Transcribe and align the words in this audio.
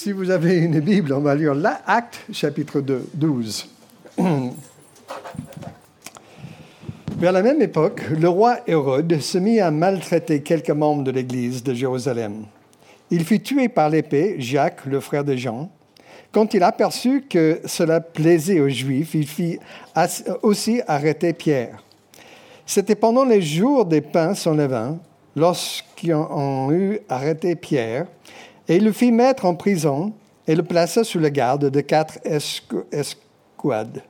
Si 0.00 0.12
vous 0.12 0.30
avez 0.30 0.58
une 0.58 0.78
Bible, 0.78 1.12
on 1.12 1.18
va 1.18 1.34
lire 1.34 1.56
l'Acte, 1.56 2.20
chapitre 2.30 2.80
2, 2.80 3.08
12. 3.14 3.68
Vers 7.18 7.32
la 7.32 7.42
même 7.42 7.60
époque, 7.60 8.02
le 8.08 8.28
roi 8.28 8.58
Hérode 8.68 9.18
se 9.18 9.38
mit 9.38 9.58
à 9.58 9.72
maltraiter 9.72 10.40
quelques 10.40 10.70
membres 10.70 11.02
de 11.02 11.10
l'Église 11.10 11.64
de 11.64 11.74
Jérusalem. 11.74 12.44
Il 13.10 13.24
fut 13.24 13.40
tué 13.40 13.68
par 13.68 13.90
l'épée, 13.90 14.36
Jacques, 14.38 14.86
le 14.86 15.00
frère 15.00 15.24
de 15.24 15.34
Jean. 15.34 15.68
Quand 16.30 16.54
il 16.54 16.62
aperçut 16.62 17.24
que 17.28 17.60
cela 17.64 18.00
plaisait 18.00 18.60
aux 18.60 18.68
Juifs, 18.68 19.16
il 19.16 19.26
fit 19.26 19.58
aussi 20.42 20.80
arrêter 20.86 21.32
Pierre. 21.32 21.82
C'était 22.66 22.94
pendant 22.94 23.24
les 23.24 23.42
jours 23.42 23.84
des 23.84 24.02
pains 24.02 24.36
sans 24.36 24.54
levain, 24.54 25.00
lorsqu'ils 25.34 26.14
ont 26.14 26.70
eu 26.70 27.00
arrêté 27.08 27.56
Pierre, 27.56 28.06
et 28.68 28.76
il 28.76 28.84
le 28.84 28.92
fit 28.92 29.12
mettre 29.12 29.46
en 29.46 29.54
prison 29.54 30.12
et 30.46 30.54
le 30.54 30.62
plaça 30.62 31.04
sous 31.04 31.18
le 31.18 31.30
garde 31.30 31.70
de 31.70 31.80
quatre 31.80 32.18
escouades, 32.92 34.02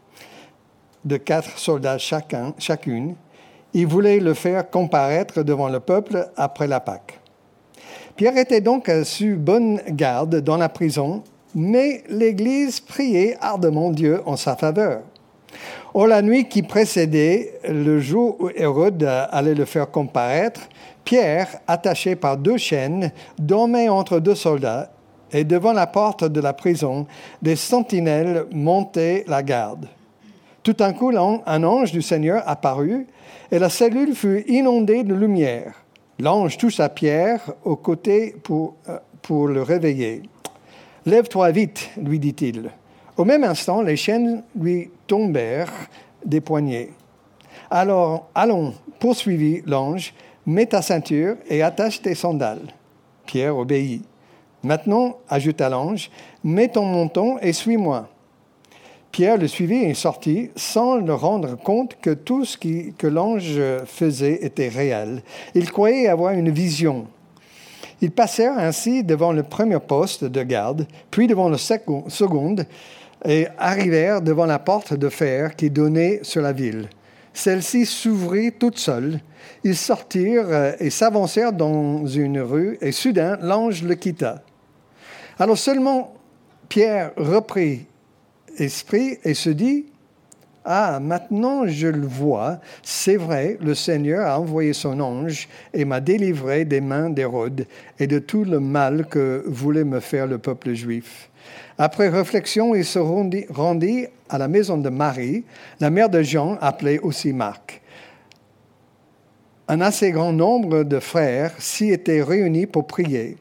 de 1.04 1.16
quatre 1.16 1.58
soldats 1.58 1.98
chacun, 1.98 2.54
chacune. 2.58 3.14
Il 3.74 3.86
voulait 3.86 4.18
le 4.18 4.34
faire 4.34 4.68
comparaître 4.68 5.42
devant 5.42 5.68
le 5.68 5.80
peuple 5.80 6.28
après 6.36 6.66
la 6.66 6.80
Pâque. 6.80 7.18
Pierre 8.16 8.36
était 8.36 8.60
donc 8.60 8.90
sous 9.04 9.36
bonne 9.36 9.80
garde 9.88 10.40
dans 10.40 10.56
la 10.56 10.68
prison, 10.68 11.22
mais 11.54 12.02
l'Église 12.08 12.80
priait 12.80 13.36
ardemment 13.40 13.90
Dieu 13.90 14.20
en 14.26 14.36
sa 14.36 14.56
faveur. 14.56 15.02
Or, 15.94 16.06
la 16.06 16.22
nuit 16.22 16.48
qui 16.48 16.62
précédait 16.62 17.58
le 17.68 18.00
jour 18.00 18.36
où 18.40 18.50
Hérode 18.54 19.04
allait 19.04 19.54
le 19.54 19.64
faire 19.64 19.90
comparaître, 19.90 20.68
Pierre, 21.08 21.60
attaché 21.66 22.16
par 22.16 22.36
deux 22.36 22.58
chaînes, 22.58 23.12
dormait 23.38 23.88
entre 23.88 24.20
deux 24.20 24.34
soldats, 24.34 24.92
et 25.32 25.42
devant 25.42 25.72
la 25.72 25.86
porte 25.86 26.24
de 26.24 26.38
la 26.38 26.52
prison, 26.52 27.06
des 27.40 27.56
sentinelles 27.56 28.44
montaient 28.52 29.24
la 29.26 29.42
garde. 29.42 29.88
Tout 30.62 30.74
d'un 30.74 30.92
coup, 30.92 31.10
un 31.16 31.64
ange 31.64 31.92
du 31.92 32.02
Seigneur 32.02 32.42
apparut, 32.46 33.06
et 33.50 33.58
la 33.58 33.70
cellule 33.70 34.14
fut 34.14 34.44
inondée 34.48 35.02
de 35.02 35.14
lumière. 35.14 35.76
L'ange 36.18 36.58
toucha 36.58 36.90
Pierre 36.90 37.40
au 37.64 37.76
côté 37.76 38.36
pour, 38.42 38.74
euh, 38.90 38.98
pour 39.22 39.48
le 39.48 39.62
réveiller. 39.62 40.24
Lève-toi 41.06 41.50
vite, 41.52 41.88
lui 41.96 42.18
dit-il. 42.18 42.70
Au 43.16 43.24
même 43.24 43.44
instant, 43.44 43.80
les 43.80 43.96
chaînes 43.96 44.42
lui 44.54 44.90
tombèrent 45.06 45.72
des 46.26 46.42
poignets. 46.42 46.90
Alors, 47.70 48.28
allons, 48.34 48.74
poursuivit 48.98 49.62
l'ange, 49.64 50.12
mets 50.48 50.66
ta 50.66 50.80
ceinture 50.80 51.36
et 51.48 51.62
attache 51.62 52.00
tes 52.00 52.14
sandales. 52.14 52.72
Pierre 53.26 53.56
obéit. 53.56 54.02
Maintenant, 54.62 55.18
ajouta 55.28 55.68
l'ange, 55.68 56.10
mets 56.42 56.68
ton 56.68 56.86
menton 56.86 57.38
et 57.40 57.52
suis-moi. 57.52 58.08
Pierre 59.12 59.36
le 59.36 59.46
suivit 59.46 59.84
et 59.84 59.94
sortit 59.94 60.50
sans 60.56 60.96
le 60.96 61.14
rendre 61.14 61.56
compte 61.56 61.96
que 62.00 62.10
tout 62.10 62.44
ce 62.44 62.56
que 62.56 63.06
l'ange 63.06 63.60
faisait 63.84 64.44
était 64.44 64.68
réel. 64.68 65.22
Il 65.54 65.70
croyait 65.70 66.08
avoir 66.08 66.32
une 66.32 66.50
vision. 66.50 67.06
Ils 68.00 68.10
passèrent 68.10 68.58
ainsi 68.58 69.04
devant 69.04 69.32
le 69.32 69.42
premier 69.42 69.80
poste 69.80 70.24
de 70.24 70.42
garde, 70.42 70.86
puis 71.10 71.26
devant 71.26 71.48
le 71.50 71.58
second, 71.58 72.06
et 73.24 73.48
arrivèrent 73.58 74.22
devant 74.22 74.46
la 74.46 74.58
porte 74.58 74.94
de 74.94 75.08
fer 75.08 75.56
qui 75.56 75.70
donnait 75.70 76.20
sur 76.22 76.40
la 76.40 76.52
ville. 76.52 76.88
Celle-ci 77.38 77.86
s'ouvrit 77.86 78.50
toute 78.50 78.78
seule. 78.78 79.20
Ils 79.62 79.76
sortirent 79.76 80.48
euh, 80.48 80.72
et 80.80 80.90
s'avancèrent 80.90 81.52
dans 81.52 82.04
une 82.04 82.40
rue, 82.40 82.76
et 82.80 82.90
soudain 82.90 83.38
l'ange 83.40 83.84
le 83.84 83.94
quitta. 83.94 84.42
Alors 85.38 85.56
seulement 85.56 86.14
Pierre 86.68 87.12
reprit 87.16 87.86
esprit 88.56 89.18
et 89.22 89.34
se 89.34 89.50
dit, 89.50 89.86
ah, 90.64 90.98
maintenant 90.98 91.64
je 91.68 91.86
le 91.86 92.08
vois, 92.08 92.58
c'est 92.82 93.16
vrai, 93.16 93.56
le 93.60 93.76
Seigneur 93.76 94.26
a 94.26 94.40
envoyé 94.40 94.72
son 94.72 94.98
ange 94.98 95.48
et 95.72 95.84
m'a 95.84 96.00
délivré 96.00 96.64
des 96.64 96.80
mains 96.80 97.08
d'Hérode 97.08 97.68
et 98.00 98.08
de 98.08 98.18
tout 98.18 98.42
le 98.42 98.58
mal 98.58 99.06
que 99.06 99.44
voulait 99.46 99.84
me 99.84 100.00
faire 100.00 100.26
le 100.26 100.38
peuple 100.38 100.72
juif. 100.72 101.30
Après 101.78 102.08
réflexion, 102.08 102.74
il 102.74 102.84
se 102.84 102.98
rendit, 102.98 104.06
à 104.28 104.36
la 104.36 104.48
maison 104.48 104.76
de 104.76 104.88
Marie, 104.88 105.44
la 105.78 105.90
mère 105.90 106.10
de 106.10 106.22
Jean, 106.22 106.58
appelée 106.60 106.98
aussi 106.98 107.32
Marc. 107.32 107.80
Un 109.68 109.80
assez 109.80 110.10
grand 110.10 110.32
nombre 110.32 110.82
de 110.82 110.98
frères 110.98 111.52
s'y 111.58 111.90
étaient 111.90 112.22
réunis 112.22 112.66
pour 112.66 112.86
prier. 112.86 113.36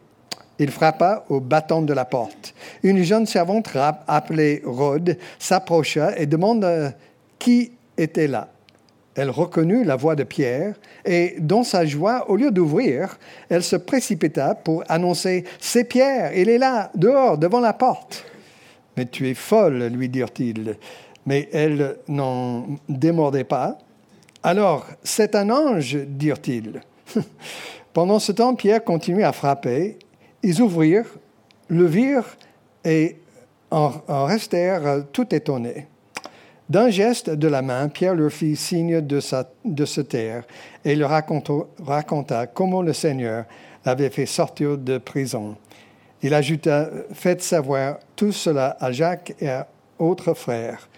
Il 0.59 0.71
frappa 0.71 1.25
au 1.29 1.39
bâton 1.39 1.81
de 1.81 1.93
la 1.93 2.05
porte. 2.05 2.53
Une 2.83 3.03
jeune 3.03 3.25
servante 3.25 3.69
appelée 4.07 4.61
Rhodes 4.65 5.17
s'approcha 5.39 6.17
et 6.17 6.25
demanda 6.25 6.93
qui 7.39 7.71
était 7.97 8.27
là. 8.27 8.49
Elle 9.17 9.31
reconnut 9.31 9.83
la 9.83 9.95
voix 9.95 10.15
de 10.15 10.23
Pierre 10.23 10.75
et, 11.03 11.37
dans 11.39 11.63
sa 11.63 11.87
joie, 11.87 12.29
au 12.29 12.35
lieu 12.35 12.51
d'ouvrir, 12.51 13.17
elle 13.49 13.63
se 13.63 13.75
précipita 13.75 14.53
pour 14.53 14.83
annoncer 14.87 15.43
C'est 15.59 15.85
Pierre, 15.85 16.37
il 16.37 16.47
est 16.49 16.59
là, 16.59 16.91
dehors, 16.93 17.39
devant 17.39 17.59
la 17.59 17.73
porte. 17.73 18.23
Mais 18.95 19.07
tu 19.07 19.27
es 19.27 19.33
folle, 19.33 19.87
lui 19.87 20.07
dirent-ils. 20.07 20.77
Mais 21.25 21.49
elle 21.51 21.97
n'en 22.07 22.67
démordait 22.87 23.43
pas. 23.43 23.79
Alors, 24.43 24.85
c'est 25.03 25.33
un 25.33 25.49
ange, 25.49 25.95
dirent-ils. 25.95 26.79
Pendant 27.93 28.19
ce 28.19 28.31
temps, 28.31 28.53
Pierre 28.53 28.83
continuait 28.83 29.23
à 29.23 29.33
frapper. 29.33 29.97
Ils 30.43 30.61
ouvrirent, 30.61 31.17
le 31.69 31.85
virent 31.85 32.37
et 32.85 33.17
en 33.71 34.25
restèrent 34.25 35.03
tout 35.11 35.33
étonnés. 35.33 35.87
D'un 36.69 36.89
geste 36.89 37.29
de 37.29 37.47
la 37.47 37.61
main, 37.61 37.87
Pierre 37.87 38.13
leur 38.13 38.31
fit 38.31 38.57
signe 38.57 38.99
de, 38.99 39.19
se 39.21 40.01
taire 40.01 40.43
et 40.83 40.95
leur 40.95 41.09
raconta, 41.09 42.47
comment 42.47 42.81
le 42.81 42.91
Seigneur 42.91 43.45
l'avait 43.85 44.09
fait 44.09 44.25
sortir 44.25 44.77
de 44.77 44.97
prison. 44.97 45.55
Il 46.21 46.33
ajouta, 46.33 46.89
faites 47.13 47.41
savoir 47.41 47.99
tout 48.17 48.33
cela 48.33 48.75
à 48.81 48.91
Jacques 48.91 49.33
et 49.39 49.49
à 49.49 49.67
autres 49.97 50.33
frères. 50.33 50.89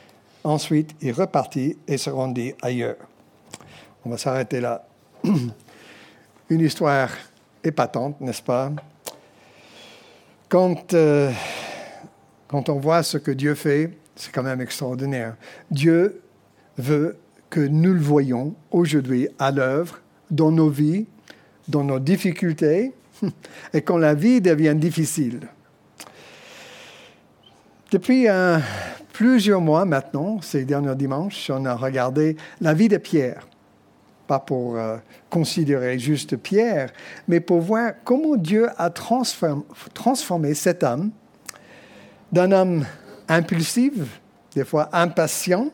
Ensuite, 0.43 0.95
il 1.01 1.11
repartit 1.11 1.77
et 1.87 1.97
se 1.97 2.09
rendit 2.09 2.53
ailleurs. 2.63 2.97
On 4.05 4.09
va 4.09 4.17
s'arrêter 4.17 4.61
là. 4.61 4.83
Une 6.49 6.61
histoire 6.61 7.09
épatante, 7.63 8.19
n'est-ce 8.21 8.41
pas? 8.41 8.71
Quand, 10.47 10.93
euh, 10.95 11.31
quand 12.47 12.69
on 12.69 12.79
voit 12.79 13.03
ce 13.03 13.19
que 13.19 13.29
Dieu 13.29 13.53
fait, 13.53 13.91
c'est 14.19 14.33
quand 14.33 14.43
même 14.43 14.59
extraordinaire. 14.59 15.35
Dieu 15.71 16.21
veut 16.77 17.15
que 17.49 17.61
nous 17.61 17.93
le 17.93 18.01
voyons 18.01 18.53
aujourd'hui 18.69 19.29
à 19.39 19.49
l'œuvre 19.49 20.01
dans 20.29 20.51
nos 20.51 20.69
vies, 20.69 21.07
dans 21.69 21.85
nos 21.85 21.99
difficultés, 21.99 22.91
et 23.73 23.81
quand 23.81 23.97
la 23.97 24.13
vie 24.13 24.41
devient 24.41 24.75
difficile. 24.75 25.39
Depuis 27.91 28.27
euh, 28.27 28.59
plusieurs 29.13 29.61
mois 29.61 29.85
maintenant, 29.85 30.41
ces 30.41 30.65
derniers 30.65 30.95
dimanches, 30.95 31.49
on 31.49 31.63
a 31.65 31.73
regardé 31.73 32.35
la 32.59 32.73
vie 32.73 32.89
de 32.89 32.97
Pierre. 32.97 33.47
Pas 34.27 34.39
pour 34.39 34.75
euh, 34.75 34.97
considérer 35.29 35.97
juste 35.97 36.35
Pierre, 36.35 36.91
mais 37.29 37.39
pour 37.39 37.61
voir 37.61 37.93
comment 38.03 38.35
Dieu 38.35 38.67
a 38.77 38.89
transformé, 38.89 39.63
transformé 39.93 40.53
cet 40.53 40.83
homme 40.83 41.11
d'un 42.33 42.51
homme 42.51 42.85
impulsif, 43.29 43.93
des 44.55 44.65
fois 44.65 44.89
impatient, 44.91 45.69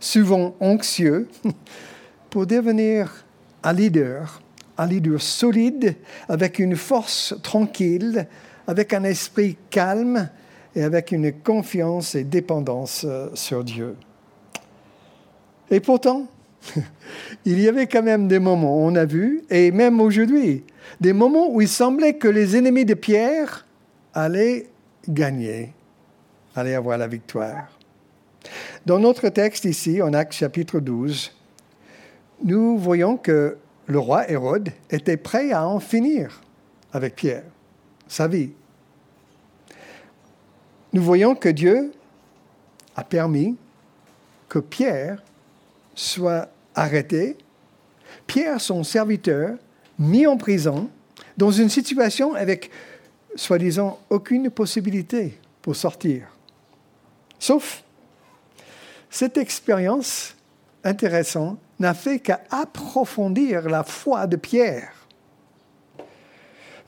souvent 0.00 0.54
anxieux, 0.60 1.28
pour 2.30 2.46
devenir 2.46 3.24
un 3.62 3.72
leader, 3.72 4.42
un 4.76 4.86
leader 4.86 5.20
solide, 5.20 5.96
avec 6.28 6.58
une 6.58 6.76
force 6.76 7.34
tranquille, 7.42 8.26
avec 8.66 8.92
un 8.92 9.04
esprit 9.04 9.56
calme 9.70 10.28
et 10.74 10.82
avec 10.82 11.12
une 11.12 11.32
confiance 11.32 12.14
et 12.14 12.24
dépendance 12.24 13.04
euh, 13.08 13.28
sur 13.34 13.64
Dieu. 13.64 13.96
Et 15.70 15.80
pourtant, 15.80 16.26
il 17.44 17.60
y 17.60 17.68
avait 17.68 17.86
quand 17.86 18.02
même 18.02 18.28
des 18.28 18.38
moments, 18.38 18.78
on 18.78 18.94
a 18.94 19.04
vu, 19.04 19.42
et 19.50 19.70
même 19.70 20.00
aujourd'hui, 20.00 20.64
des 21.00 21.12
moments 21.12 21.50
où 21.50 21.60
il 21.60 21.68
semblait 21.68 22.14
que 22.14 22.28
les 22.28 22.56
ennemis 22.56 22.84
de 22.84 22.94
Pierre 22.94 23.66
allaient 24.14 24.66
gagner 25.08 25.72
allez 26.58 26.74
avoir 26.74 26.98
la 26.98 27.06
victoire. 27.06 27.68
Dans 28.84 28.98
notre 28.98 29.28
texte 29.28 29.64
ici, 29.64 30.02
en 30.02 30.12
Actes 30.12 30.34
chapitre 30.34 30.80
12, 30.80 31.32
nous 32.44 32.78
voyons 32.78 33.16
que 33.16 33.56
le 33.86 33.98
roi 33.98 34.30
Hérode 34.30 34.70
était 34.90 35.16
prêt 35.16 35.52
à 35.52 35.66
en 35.66 35.80
finir 35.80 36.42
avec 36.92 37.16
Pierre, 37.16 37.44
sa 38.06 38.28
vie. 38.28 38.50
Nous 40.92 41.02
voyons 41.02 41.34
que 41.34 41.48
Dieu 41.48 41.92
a 42.96 43.04
permis 43.04 43.56
que 44.48 44.58
Pierre 44.58 45.22
soit 45.94 46.48
arrêté, 46.74 47.36
Pierre, 48.26 48.60
son 48.60 48.84
serviteur, 48.84 49.56
mis 49.98 50.26
en 50.26 50.36
prison, 50.36 50.90
dans 51.36 51.50
une 51.50 51.68
situation 51.68 52.34
avec 52.34 52.70
soi-disant, 53.34 53.98
aucune 54.10 54.50
possibilité 54.50 55.38
pour 55.62 55.76
sortir. 55.76 56.37
Sauf, 57.38 57.82
cette 59.10 59.36
expérience 59.36 60.34
intéressante 60.84 61.58
n'a 61.78 61.94
fait 61.94 62.18
qu'approfondir 62.18 63.68
la 63.68 63.84
foi 63.84 64.26
de 64.26 64.36
Pierre. 64.36 64.92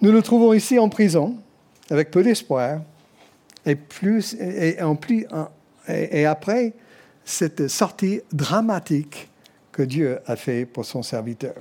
Nous 0.00 0.12
le 0.12 0.22
trouvons 0.22 0.52
ici 0.52 0.78
en 0.78 0.88
prison, 0.88 1.38
avec 1.90 2.10
peu 2.10 2.22
d'espoir, 2.22 2.80
et, 3.66 3.74
plus, 3.76 4.34
et, 4.34 4.78
plus, 5.00 5.26
et 5.88 6.26
après 6.26 6.72
cette 7.24 7.68
sortie 7.68 8.22
dramatique 8.32 9.28
que 9.72 9.82
Dieu 9.82 10.18
a 10.26 10.36
fait 10.36 10.66
pour 10.66 10.84
son 10.84 11.02
serviteur. 11.02 11.54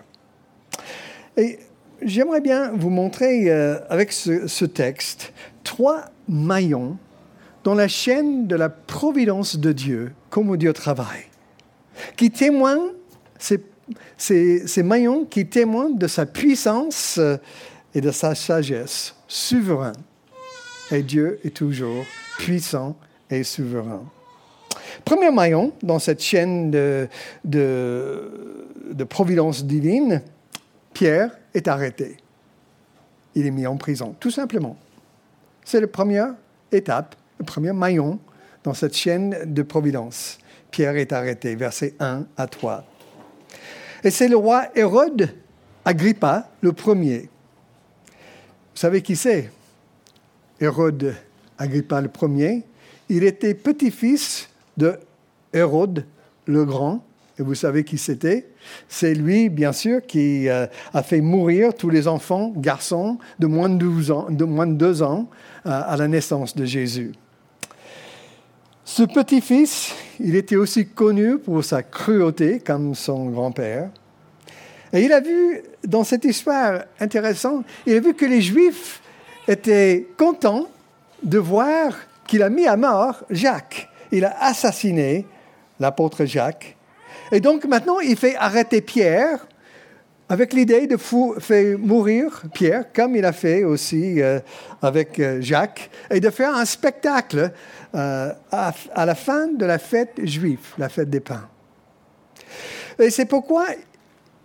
Et 1.38 1.60
j'aimerais 2.02 2.42
bien 2.42 2.72
vous 2.72 2.90
montrer 2.90 3.50
euh, 3.50 3.80
avec 3.90 4.12
ce, 4.12 4.66
texte 4.66 5.34
trois 5.64 6.06
maillons 6.28 6.98
dans 7.64 7.76
la 7.76 7.88
chaîne 7.88 8.48
de 8.48 8.56
la 8.56 8.70
providence 8.70 9.58
de 9.58 9.72
Dieu, 9.72 10.14
comment 10.30 10.56
Dieu 10.56 10.74
travaille, 10.74 11.26
qui 12.16 12.32
témoignent, 12.32 12.94
ces, 14.18 14.84
maillons 14.84 15.26
qui 15.26 15.48
témoignent 15.48 15.98
de 15.98 16.08
sa 16.08 16.26
puissance 16.26 17.18
euh, 17.18 17.38
et 17.94 18.02
de 18.02 18.12
sa 18.12 18.36
sagesse 18.36 19.16
souverain. 19.28 19.94
Et 20.92 21.04
Dieu 21.04 21.40
est 21.44 21.56
toujours 21.56 22.06
puissant 22.38 22.96
et 23.30 23.44
souverain. 23.44 24.04
Premier 25.06 25.32
maillon 25.32 25.74
dans 25.84 26.00
cette 26.00 26.22
chaîne 26.22 26.72
de 26.72 27.08
providence 29.08 29.66
divine, 29.66 30.22
Pierre 30.94 31.32
est 31.54 31.68
arrêté. 31.68 32.18
Il 33.36 33.46
est 33.46 33.52
mis 33.52 33.68
en 33.68 33.78
prison, 33.78 34.16
tout 34.20 34.32
simplement. 34.32 34.78
C'est 35.64 35.80
la 35.80 35.88
première 35.88 36.34
étape, 36.72 37.16
le 37.40 37.46
premier 37.46 37.74
maillon 37.74 38.20
dans 38.64 38.74
cette 38.74 38.96
chaîne 38.96 39.38
de 39.46 39.62
providence. 39.64 40.38
Pierre 40.72 40.98
est 40.98 41.14
arrêté, 41.14 41.56
verset 41.56 41.96
1 42.00 42.26
à 42.38 42.48
3. 42.48 42.86
Et 44.04 44.12
c'est 44.12 44.28
le 44.28 44.38
roi 44.38 44.68
Hérode 44.76 45.30
Agrippa 45.86 46.50
le 46.62 46.74
premier. 46.74 47.30
Vous 48.74 48.82
savez 48.82 49.02
qui 49.02 49.16
c'est? 49.16 49.52
Hérode 50.60 51.16
Agrippa 51.58 52.02
le 52.02 52.10
premier. 52.10 52.64
Il 53.10 53.24
était 53.24 53.54
petit-fils 53.54 54.50
de 54.78 55.00
Hérode 55.54 56.06
le 56.46 56.66
Grand. 56.66 57.04
Et 57.40 57.42
vous 57.42 57.56
savez 57.56 57.86
qui 57.86 57.98
c'était? 57.98 58.50
C'est 58.90 59.14
lui, 59.14 59.50
bien 59.50 59.72
sûr, 59.72 60.02
qui 60.06 60.50
euh, 60.50 60.68
a 60.94 61.04
fait 61.04 61.22
mourir 61.22 61.74
tous 61.74 61.90
les 61.90 62.08
enfants, 62.08 62.54
garçons, 62.56 63.18
de 63.40 63.48
moins 63.48 63.70
de, 63.70 63.78
12 63.78 64.12
ans, 64.12 64.28
ans 65.02 65.30
euh, 65.66 65.82
à 65.86 65.96
la 65.96 66.08
naissance 66.10 66.56
de 66.56 66.66
Jésus. 66.66 67.14
Ce 68.92 69.04
petit-fils, 69.04 69.94
il 70.20 70.36
était 70.36 70.56
aussi 70.56 70.88
connu 70.88 71.38
pour 71.38 71.64
sa 71.64 71.84
cruauté, 71.84 72.60
comme 72.60 72.96
son 72.96 73.30
grand-père. 73.30 73.92
Et 74.92 75.04
il 75.04 75.14
a 75.14 75.20
vu, 75.20 75.62
dans 75.86 76.04
cette 76.04 76.26
histoire 76.26 76.86
intéressante, 77.00 77.66
il 77.86 77.96
a 77.96 78.00
vu 78.00 78.16
que 78.16 78.26
les 78.26 78.42
Juifs 78.42 79.04
étaient 79.48 80.08
contents 80.18 80.66
de 81.22 81.38
voir 81.38 81.94
qu'il 82.26 82.42
a 82.42 82.50
mis 82.50 82.66
à 82.66 82.78
mort 82.78 83.24
Jacques 83.30 83.88
il 84.12 84.26
a 84.26 84.36
assassiné 84.44 85.28
l'apôtre 85.80 86.26
Jacques. 86.26 86.76
Et 87.32 87.42
donc 87.42 87.66
maintenant, 87.66 88.00
il 88.00 88.18
fait 88.18 88.36
arrêter 88.38 88.82
Pierre 88.82 89.46
avec 90.30 90.52
l'idée 90.52 90.86
de 90.86 90.98
faire 90.98 91.78
mourir 91.80 92.44
Pierre, 92.54 92.86
comme 92.94 93.16
il 93.16 93.26
a 93.26 93.34
fait 93.34 93.64
aussi 93.64 94.20
euh, 94.22 94.40
avec 94.82 95.20
euh, 95.20 95.42
Jacques, 95.42 95.90
et 96.12 96.20
de 96.20 96.30
faire 96.30 96.56
un 96.56 96.66
spectacle 96.66 97.52
euh, 97.96 98.34
à, 98.52 98.74
à, 98.94 99.06
la 99.06 99.16
fin 99.16 99.48
de 99.48 99.66
la 99.66 99.80
fête 99.80 100.20
juive, 100.24 100.74
la 100.78 100.90
fête 100.90 101.10
des 101.10 101.20
pains. 101.20 101.48
Et 103.00 103.10
c'est 103.10 103.26
pourquoi 103.26 103.66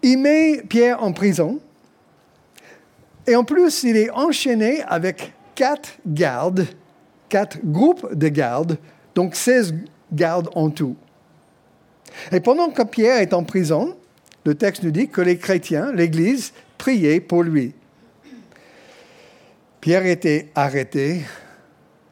il 0.03 0.19
met 0.19 0.63
Pierre 0.69 1.03
en 1.03 1.13
prison. 1.13 1.61
Et 3.27 3.37
en 3.37 3.45
plus, 3.45 3.83
il 3.83 3.97
est 3.97 4.11
enchaîné 4.11 4.83
avec 4.87 5.33
quatre 5.55 5.99
gardes, 6.07 6.67
quatre 7.29 7.59
groupes 7.65 8.15
de 8.15 8.29
gardes 8.29 8.79
donc 9.15 9.35
16 9.35 9.75
gardes 10.13 10.51
en 10.55 10.71
tout. 10.71 10.97
Et 12.33 12.41
pendant 12.41 12.71
que 12.71 12.83
Pierre 12.83 13.21
est 13.21 13.33
en 13.33 13.45
prison, 13.45 13.97
le 14.45 14.55
texte 14.55 14.83
nous 14.83 14.91
dit 14.91 15.09
que 15.09 15.21
les 15.21 15.39
chrétiens, 15.39 15.93
l'Église, 15.93 16.53
priaient 16.79 17.21
pour 17.21 17.43
lui. 17.43 17.75
Pierre 19.81 20.07
était 20.07 20.51
arrêté 20.55 21.23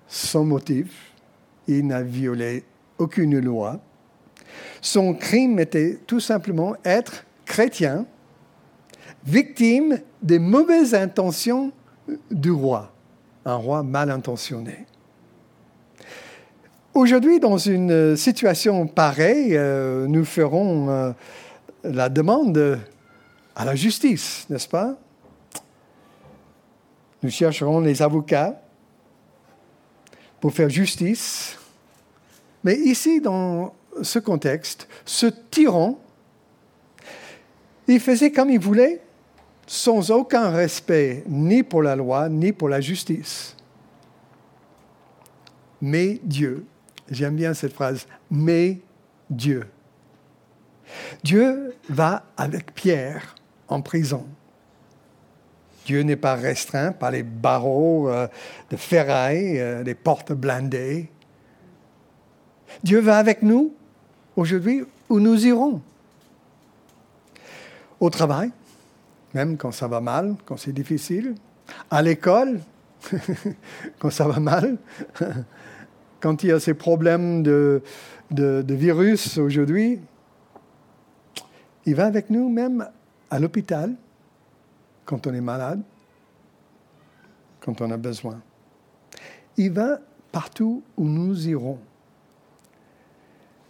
sans 0.08 0.44
motif. 0.44 1.11
Il 1.68 1.86
n'a 1.86 2.02
violé 2.02 2.64
aucune 2.98 3.38
loi. 3.38 3.80
Son 4.80 5.14
crime 5.14 5.58
était 5.58 5.98
tout 6.06 6.20
simplement 6.20 6.74
être 6.84 7.24
chrétien, 7.44 8.06
victime 9.24 10.00
des 10.22 10.38
mauvaises 10.38 10.94
intentions 10.94 11.72
du 12.30 12.50
roi, 12.50 12.92
un 13.44 13.54
roi 13.54 13.82
mal 13.82 14.10
intentionné. 14.10 14.86
Aujourd'hui, 16.94 17.40
dans 17.40 17.56
une 17.56 18.16
situation 18.16 18.86
pareille, 18.86 19.56
euh, 19.56 20.06
nous 20.06 20.24
ferons 20.26 20.90
euh, 20.90 21.12
la 21.84 22.08
demande 22.08 22.80
à 23.56 23.64
la 23.64 23.74
justice, 23.74 24.46
n'est-ce 24.50 24.68
pas? 24.68 24.96
Nous 27.22 27.30
chercherons 27.30 27.80
les 27.80 28.02
avocats 28.02 28.61
pour 30.42 30.52
faire 30.52 30.68
justice. 30.68 31.56
Mais 32.64 32.74
ici, 32.74 33.20
dans 33.20 33.72
ce 34.02 34.18
contexte, 34.18 34.88
ce 35.04 35.26
tyran, 35.26 36.00
il 37.86 38.00
faisait 38.00 38.32
comme 38.32 38.50
il 38.50 38.58
voulait, 38.58 39.00
sans 39.68 40.10
aucun 40.10 40.50
respect 40.50 41.22
ni 41.28 41.62
pour 41.62 41.80
la 41.80 41.94
loi, 41.94 42.28
ni 42.28 42.52
pour 42.52 42.68
la 42.68 42.80
justice. 42.80 43.56
Mais 45.80 46.20
Dieu 46.24 46.66
J'aime 47.10 47.36
bien 47.36 47.52
cette 47.52 47.74
phrase, 47.74 48.06
mais 48.30 48.78
Dieu. 49.28 49.66
Dieu 51.22 51.74
va 51.90 52.24
avec 52.38 52.74
Pierre 52.74 53.34
en 53.68 53.82
prison. 53.82 54.26
Dieu 55.84 56.02
n'est 56.02 56.16
pas 56.16 56.34
restreint 56.34 56.92
par 56.92 57.10
les 57.10 57.22
barreaux 57.22 58.08
euh, 58.08 58.28
de 58.70 58.76
ferraille, 58.76 59.58
euh, 59.58 59.82
les 59.82 59.94
portes 59.94 60.32
blindées. 60.32 61.08
Dieu 62.82 63.00
va 63.00 63.18
avec 63.18 63.42
nous 63.42 63.74
aujourd'hui 64.36 64.84
où 65.08 65.20
nous 65.20 65.46
irons. 65.46 65.80
Au 68.00 68.10
travail, 68.10 68.50
même 69.34 69.56
quand 69.56 69.72
ça 69.72 69.88
va 69.88 70.00
mal, 70.00 70.36
quand 70.44 70.56
c'est 70.56 70.72
difficile. 70.72 71.34
À 71.90 72.02
l'école, 72.02 72.60
quand 73.98 74.10
ça 74.10 74.26
va 74.26 74.40
mal. 74.40 74.76
quand 76.22 76.42
il 76.44 76.50
y 76.50 76.52
a 76.52 76.60
ces 76.60 76.74
problèmes 76.74 77.42
de, 77.42 77.82
virus 78.30 79.38
aujourd'hui, 79.38 79.98
il 81.84 81.94
va 81.96 82.06
avec 82.06 82.30
nous 82.30 82.48
même 82.48 82.88
à 83.28 83.40
l'hôpital 83.40 83.94
quand 85.04 85.26
on 85.26 85.34
est 85.34 85.40
malade, 85.40 85.82
quand 87.60 87.80
on 87.80 87.90
a 87.90 87.96
besoin. 87.96 88.40
Il 89.56 89.72
va 89.72 89.98
partout 90.30 90.82
où 90.96 91.04
nous 91.04 91.48
irons. 91.48 91.78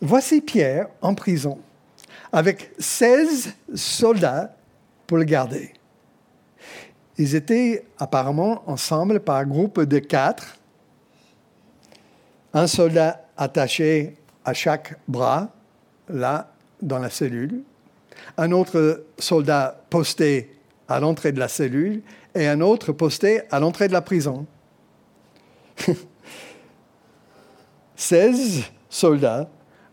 Voici 0.01 0.41
Pierre 0.41 0.89
en 1.01 1.15
prison, 1.15 1.59
avec 2.33 2.73
16 2.79 3.55
soldats 3.75 4.55
pour 5.07 5.19
le 5.19 5.25
garder. 5.25 5.73
Ils 7.19 7.35
étaient 7.35 7.85
apparemment 7.99 8.63
ensemble 8.69 9.21
par 9.21 9.45
groupe 9.47 9.81
de 9.81 9.99
quatre 9.99 10.59
un 12.55 12.67
soldat 12.67 13.25
attaché 13.37 14.17
à 14.45 14.53
chaque 14.53 14.99
bras, 15.09 15.51
là, 16.09 16.53
dans 16.81 16.99
la 16.99 17.11
cellule, 17.11 17.63
un 18.37 18.53
autre 18.53 19.07
soldat 19.19 19.81
posté 19.89 20.57
à 20.93 21.01
l'entrée 21.01 21.33
de 21.33 21.39
la 21.39 21.49
cellule 21.49 22.03
et 22.35 22.47
un 22.47 22.61
autre 22.61 22.93
posté 22.93 23.43
à 23.51 23.59
l'entrée 23.61 23.89
de 23.89 23.93
la 23.93 24.03
prison. 24.03 24.47
16 27.97 28.65
soldats 28.89 29.49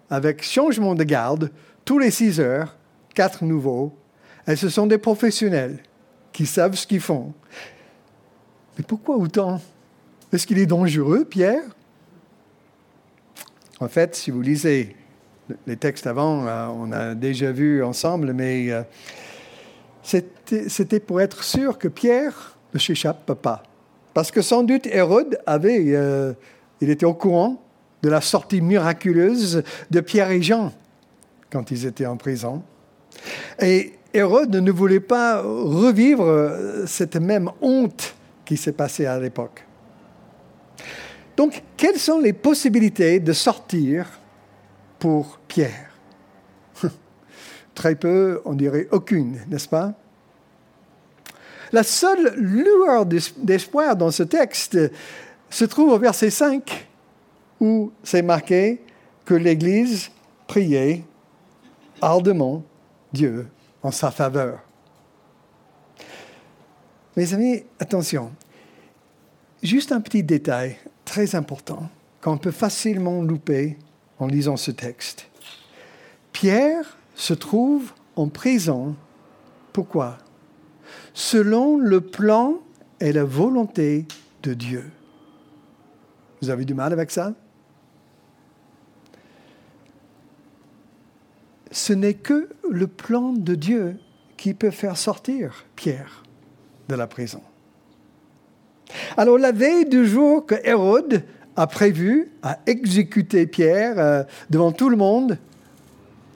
avec 0.10 0.44
changement 0.44 0.96
de 0.96 1.04
garde 1.04 1.52
tous 1.86 2.00
les 2.00 2.12
6 2.12 2.40
heures, 2.40 2.76
quatre 3.16 3.44
nouveaux, 3.46 3.98
et 4.48 4.56
ce 4.56 4.70
sont 4.70 4.88
des 4.88 4.98
professionnels 4.98 5.80
qui 6.34 6.46
savent 6.46 6.76
ce 6.76 6.86
qu'ils 6.86 7.00
font. 7.02 7.34
Mais 8.78 8.84
pourquoi 8.84 9.18
autant? 9.18 9.62
Est-ce 10.34 10.46
qu'il 10.46 10.60
est 10.60 10.66
dangereux, 10.66 11.26
Pierre? 11.26 11.64
En 13.80 13.88
fait, 13.88 14.16
si 14.16 14.32
vous 14.32 14.42
lisez 14.42 14.96
les 15.66 15.78
textes 15.78 16.08
avant, 16.08 16.46
euh, 16.46 16.68
on 16.68 16.92
a 16.92 17.16
déjà 17.16 17.52
vu 17.52 17.84
ensemble, 17.84 18.34
mais 18.34 18.70
euh, 18.72 18.84
c'était 20.68 21.00
pour 21.00 21.22
être 21.22 21.44
sûr 21.44 21.78
que 21.78 21.88
Pierre 21.88 22.58
ne 22.74 22.80
s'échappe 22.80 23.34
pas. 23.34 23.64
Parce 24.14 24.32
que 24.32 24.42
sans 24.42 24.64
doute 24.64 24.88
Hérode 24.88 25.40
avait, 25.46 25.96
euh, 25.96 26.34
il 26.82 26.90
était 26.90 27.06
au 27.06 27.14
courant 27.14 27.62
de 28.02 28.10
la 28.10 28.22
sortie 28.22 28.62
miraculeuse 28.62 29.64
de 29.92 30.00
Pierre 30.00 30.32
et 30.32 30.42
Jean 30.42 30.72
quand 31.52 31.72
ils 31.72 31.86
étaient 31.86 32.06
en 32.06 32.18
prison. 32.18 32.64
Et 33.62 33.94
Hérode 34.14 34.56
ne 34.56 34.72
voulait 34.72 35.00
pas 35.00 35.42
revivre 35.42 36.26
euh, 36.26 36.86
cette 36.86 37.16
même 37.16 37.50
honte 37.62 38.16
qui 38.46 38.58
s'est 38.58 38.72
passée 38.72 39.06
à 39.06 39.20
l'époque. 39.20 39.66
Donc, 41.38 41.64
quelles 41.78 42.00
sont 42.00 42.20
les 42.20 42.34
possibilités 42.34 43.20
de 43.20 43.32
sortir 43.32 44.20
pour 44.98 45.40
Pierre? 45.48 45.92
Très 47.76 47.96
peu, 47.96 48.42
on 48.46 48.54
dirait 48.54 48.88
aucune, 48.92 49.40
n'est-ce 49.48 49.70
pas? 49.70 49.94
La 51.72 51.84
seule 51.84 52.34
lueur 52.36 53.06
d'espoir 53.06 53.96
dans 53.96 54.12
ce 54.12 54.24
texte 54.24 54.78
se 55.50 55.66
trouve 55.66 55.92
au 55.94 56.00
verset 56.00 56.30
5, 56.30 56.88
où 57.60 57.92
c'est 58.04 58.22
marqué 58.22 58.82
que 59.26 59.34
l'Église 59.36 60.10
priait 60.48 61.04
ardemment 62.02 62.64
Dieu 63.14 63.48
en 63.84 63.92
sa 63.92 64.12
faveur. 64.12 64.60
Mes 67.16 67.34
amis, 67.34 67.64
attention, 67.80 68.32
juste 69.62 69.92
un 69.92 70.02
petit 70.02 70.24
détail 70.24 70.78
très 71.06 71.36
important 71.36 71.90
qu'on 72.22 72.38
peut 72.38 72.52
facilement 72.52 73.22
louper 73.22 73.78
en 74.20 74.28
lisant 74.28 74.58
ce 74.58 74.72
texte. 74.72 75.28
Pierre 76.32 76.98
se 77.16 77.34
trouve 77.34 77.92
en 78.16 78.28
prison. 78.28 78.96
Pourquoi? 79.74 80.18
Selon 81.14 81.78
le 81.78 82.02
plan 82.02 82.60
et 83.00 83.12
la 83.12 83.24
volonté 83.24 84.06
de 84.44 84.54
Dieu. 84.54 84.84
Vous 86.42 86.50
avez 86.50 86.66
du 86.66 86.74
mal 86.74 86.94
avec 86.94 87.12
ça? 87.12 87.34
Ce 91.72 91.94
n'est 91.94 92.16
que 92.16 92.50
le 92.70 92.88
plan 92.88 93.34
de 93.34 93.56
Dieu 93.56 93.98
qui 94.38 94.54
peut 94.54 94.72
faire 94.72 94.98
sortir 94.98 95.66
Pierre 95.76 96.24
de 96.88 96.96
la 96.96 97.08
prison. 97.08 97.42
Alors 99.18 99.38
la 99.38 99.52
veille 99.52 99.86
du 99.86 100.06
jour 100.06 100.46
que 100.46 100.56
Hérode 100.64 101.24
a 101.56 101.68
prévu 101.68 102.32
à 102.42 102.58
exécuter 102.66 103.46
Pierre 103.46 104.00
euh, 104.00 104.24
devant 104.50 104.72
tout 104.72 104.90
le 104.90 104.96
monde, 104.98 105.38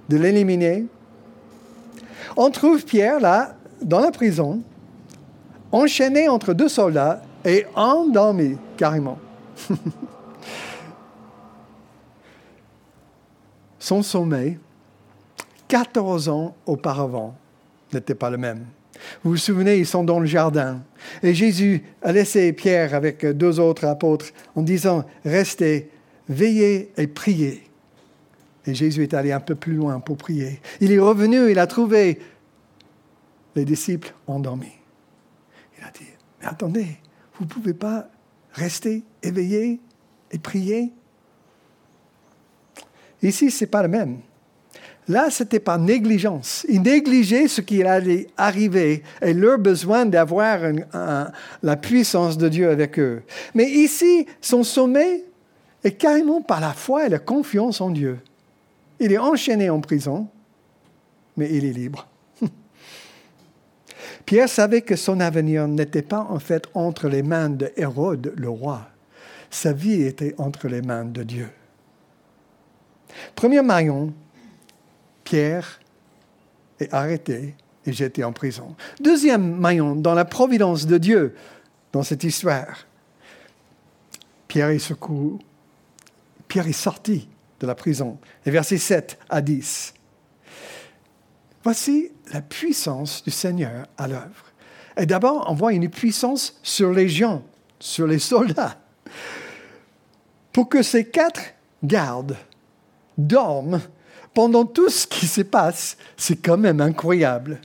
de 0.10 0.18
l'éliminer, 0.18 0.86
on 2.36 2.52
trouve 2.52 2.84
Pierre 2.84 3.20
là, 3.20 3.56
dans 3.84 4.00
la 4.00 4.12
prison, 4.12 4.62
enchaîné 5.72 6.28
entre 6.30 6.54
deux 6.54 6.70
soldats 6.70 7.22
et 7.46 7.66
endormi 7.76 8.58
carrément. 8.78 9.20
Son 13.80 14.02
sommeil 14.02 14.58
14 15.68 16.30
ans 16.30 16.56
auparavant 16.66 17.36
n'était 17.92 18.16
pas 18.16 18.30
le 18.30 18.38
même. 18.38 18.66
Vous 19.24 19.32
vous 19.32 19.38
souvenez, 19.38 19.78
ils 19.78 19.86
sont 19.86 20.04
dans 20.04 20.20
le 20.20 20.26
jardin. 20.26 20.82
Et 21.22 21.34
Jésus 21.34 21.84
a 22.02 22.12
laissé 22.12 22.54
Pierre 22.54 22.94
avec 22.94 23.26
deux 23.26 23.60
autres 23.60 23.86
apôtres 23.86 24.28
en 24.56 24.62
disant, 24.62 25.04
restez, 25.26 25.90
veillez 26.30 26.92
et 26.98 27.08
priez. 27.08 27.64
Et 28.66 28.74
Jésus 28.74 29.04
est 29.04 29.14
allé 29.14 29.32
un 29.32 29.40
peu 29.40 29.56
plus 29.56 29.74
loin 29.74 30.00
pour 30.00 30.16
prier. 30.16 30.62
Il 30.80 30.92
est 30.92 31.00
revenu, 31.00 31.52
il 31.52 31.60
a 31.60 31.68
trouvé 31.68 32.20
les 33.56 33.66
disciples 33.66 34.14
endormis. 34.28 34.74
Il 35.78 35.84
a 35.84 35.92
dit, 35.92 36.06
mais 36.40 36.48
attendez, 36.48 36.88
vous 37.36 37.46
ne 37.46 37.50
pouvez 37.50 37.74
pas 37.74 38.08
rester 38.54 39.04
éveillé 39.22 39.80
et 40.32 40.40
prier? 40.40 40.92
Ici, 43.22 43.52
ce 43.52 43.64
n'est 43.64 43.70
pas 43.70 43.84
le 43.84 43.90
même. 43.90 44.20
Là, 45.08 45.30
ce 45.30 45.44
n'était 45.44 45.60
pas 45.60 45.78
négligence. 45.78 46.66
Ils 46.70 46.82
négligeaient 46.82 47.48
ce 47.48 47.62
qui 47.62 47.84
allait 47.84 48.28
arriver 48.38 49.04
et 49.22 49.34
leur 49.34 49.60
besoin 49.60 50.06
d'avoir 50.06 50.60
la 51.62 51.76
puissance 51.78 52.38
de 52.38 52.48
Dieu 52.48 52.70
avec 52.70 52.98
eux. 53.00 53.24
Mais 53.54 53.70
ici, 53.70 54.26
son 54.40 54.64
sommet 54.64 55.24
est 55.84 55.92
carrément 55.92 56.42
par 56.42 56.62
la 56.62 56.72
foi 56.72 57.06
et 57.06 57.10
la 57.10 57.20
confiance 57.20 57.82
en 57.82 57.90
Dieu. 57.90 58.20
Il 59.00 59.12
est 59.12 59.18
enchaîné 59.18 59.70
en 59.70 59.82
prison, 59.82 60.28
mais 61.36 61.50
il 61.52 61.66
est 61.66 61.74
libre. 61.74 62.08
Pierre 64.26 64.50
savait 64.50 64.82
que 64.82 64.96
son 64.96 65.20
avenir 65.20 65.68
n'était 65.68 66.02
pas 66.02 66.26
en 66.30 66.40
fait 66.40 66.68
entre 66.74 67.08
les 67.08 67.24
mains 67.24 67.50
de 67.50 67.72
Hérode, 67.76 68.34
le 68.36 68.50
roi. 68.50 68.88
Sa 69.50 69.74
vie 69.74 70.02
était 70.02 70.34
entre 70.38 70.68
les 70.68 70.82
mains 70.82 71.06
de 71.06 71.24
Dieu. 71.24 71.50
Premier 73.36 73.62
maillon 73.62 74.14
Pierre 75.24 75.80
est 76.80 76.94
arrêté 76.94 77.56
et 77.86 77.94
jeté 77.94 78.24
en 78.24 78.34
prison. 78.34 78.76
Deuxième 79.00 79.58
maillon 79.58 79.96
dans 79.96 80.14
la 80.14 80.26
providence 80.26 80.86
de 80.86 80.98
Dieu 80.98 81.36
dans 81.92 82.04
cette 82.04 82.24
histoire. 82.24 82.86
Pierre 84.48 84.70
est 84.70 84.80
secouru. 84.80 85.40
Pierre 86.48 86.68
est 86.68 86.74
sorti 86.74 87.28
de 87.60 87.68
la 87.68 87.76
prison. 87.76 88.18
Et 88.46 88.52
versets 88.52 88.78
7 88.78 89.18
à 89.30 89.42
10. 89.42 89.94
Voici 91.64 92.12
la 92.34 92.42
puissance 92.42 93.24
du 93.24 93.32
Seigneur 93.32 93.88
à 93.98 94.08
l'œuvre. 94.08 94.52
Et 94.98 95.06
d'abord, 95.06 95.46
on 95.50 95.54
voit 95.54 95.74
une 95.74 95.90
puissance 95.90 96.60
sur 96.62 96.92
les 96.92 97.08
gens, 97.08 97.42
sur 97.80 98.06
les 98.06 98.20
soldats. 98.20 98.78
Pour 100.52 100.70
que 100.70 100.84
ces 100.84 101.06
quatre 101.06 101.42
gardes 101.82 102.36
dorment 103.18 103.82
pendant 104.34 104.66
tout 104.66 104.90
ce 104.90 105.08
qui 105.08 105.26
se 105.26 105.42
passe, 105.42 105.98
c'est 106.18 106.36
quand 106.36 106.58
même 106.58 106.82
incroyable. 106.82 107.60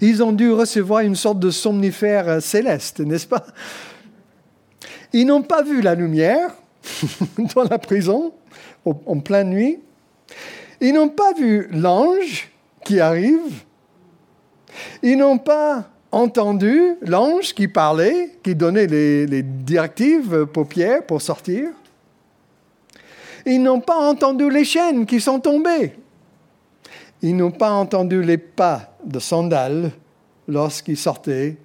Ils 0.00 0.22
ont 0.22 0.32
dû 0.32 0.52
recevoir 0.52 1.00
une 1.00 1.16
sorte 1.16 1.40
de 1.40 1.50
somnifère 1.50 2.42
céleste, 2.42 3.00
n'est-ce 3.00 3.26
pas? 3.26 3.46
Ils 5.12 5.26
n'ont 5.26 5.42
pas 5.42 5.62
vu 5.62 5.80
la 5.80 5.94
lumière 5.94 6.50
dans 7.54 7.64
la 7.64 7.78
prison 7.78 8.34
en 8.84 9.20
pleine 9.20 9.50
nuit. 9.50 9.80
Ils 10.80 10.92
n'ont 10.92 11.08
pas 11.08 11.32
vu 11.32 11.68
l'ange 11.70 12.49
qui 12.84 13.00
arrive. 13.00 13.64
Ils 15.02 15.16
n'ont 15.16 15.38
pas 15.38 15.88
entendu 16.12 16.96
l'ange 17.02 17.54
qui 17.54 17.68
parlait, 17.68 18.38
qui 18.42 18.54
donnait 18.54 18.86
les, 18.86 19.26
les 19.26 19.42
directives 19.42 20.46
pour 20.46 20.68
Pierre 20.68 21.04
pour 21.04 21.22
sortir. 21.22 21.70
Ils 23.46 23.62
n'ont 23.62 23.80
pas 23.80 23.96
entendu 23.96 24.50
les 24.50 24.64
chaînes 24.64 25.06
qui 25.06 25.20
sont 25.20 25.40
tombées. 25.40 25.94
Ils 27.22 27.36
n'ont 27.36 27.50
pas 27.50 27.72
entendu 27.72 28.22
les 28.22 28.38
pas 28.38 28.96
de 29.04 29.18
sandales 29.18 29.90
lorsqu'ils 30.48 30.96
sortaient 30.96 31.56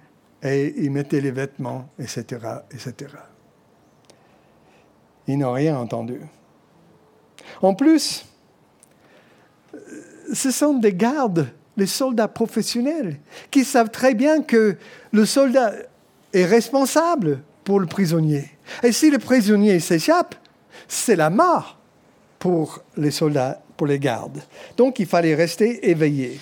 et 0.42 0.74
ils 0.76 0.90
mettaient 0.90 1.20
les 1.20 1.30
vêtements, 1.30 1.88
etc., 1.98 2.24
etc. 2.70 2.94
Ils 5.26 5.38
n'ont 5.38 5.52
rien 5.52 5.76
entendu. 5.76 6.20
En 7.62 7.74
plus, 7.74 8.24
ce 10.32 10.50
sont 10.50 10.74
des 10.74 10.94
gardes, 10.94 11.48
les 11.76 11.86
soldats 11.86 12.28
professionnels, 12.28 13.18
qui 13.50 13.64
savent 13.64 13.90
très 13.90 14.14
bien 14.14 14.42
que 14.42 14.76
le 15.12 15.26
soldat 15.26 15.72
est 16.32 16.44
responsable 16.44 17.40
pour 17.64 17.80
le 17.80 17.86
prisonnier. 17.86 18.50
Et 18.82 18.92
si 18.92 19.10
le 19.10 19.18
prisonnier 19.18 19.80
s'échappe, 19.80 20.34
c'est 20.88 21.16
la 21.16 21.30
mort 21.30 21.78
pour 22.38 22.82
les 22.96 23.10
soldats, 23.10 23.60
pour 23.76 23.86
les 23.86 23.98
gardes. 23.98 24.42
Donc 24.76 24.98
il 24.98 25.06
fallait 25.06 25.34
rester 25.34 25.90
éveillé. 25.90 26.40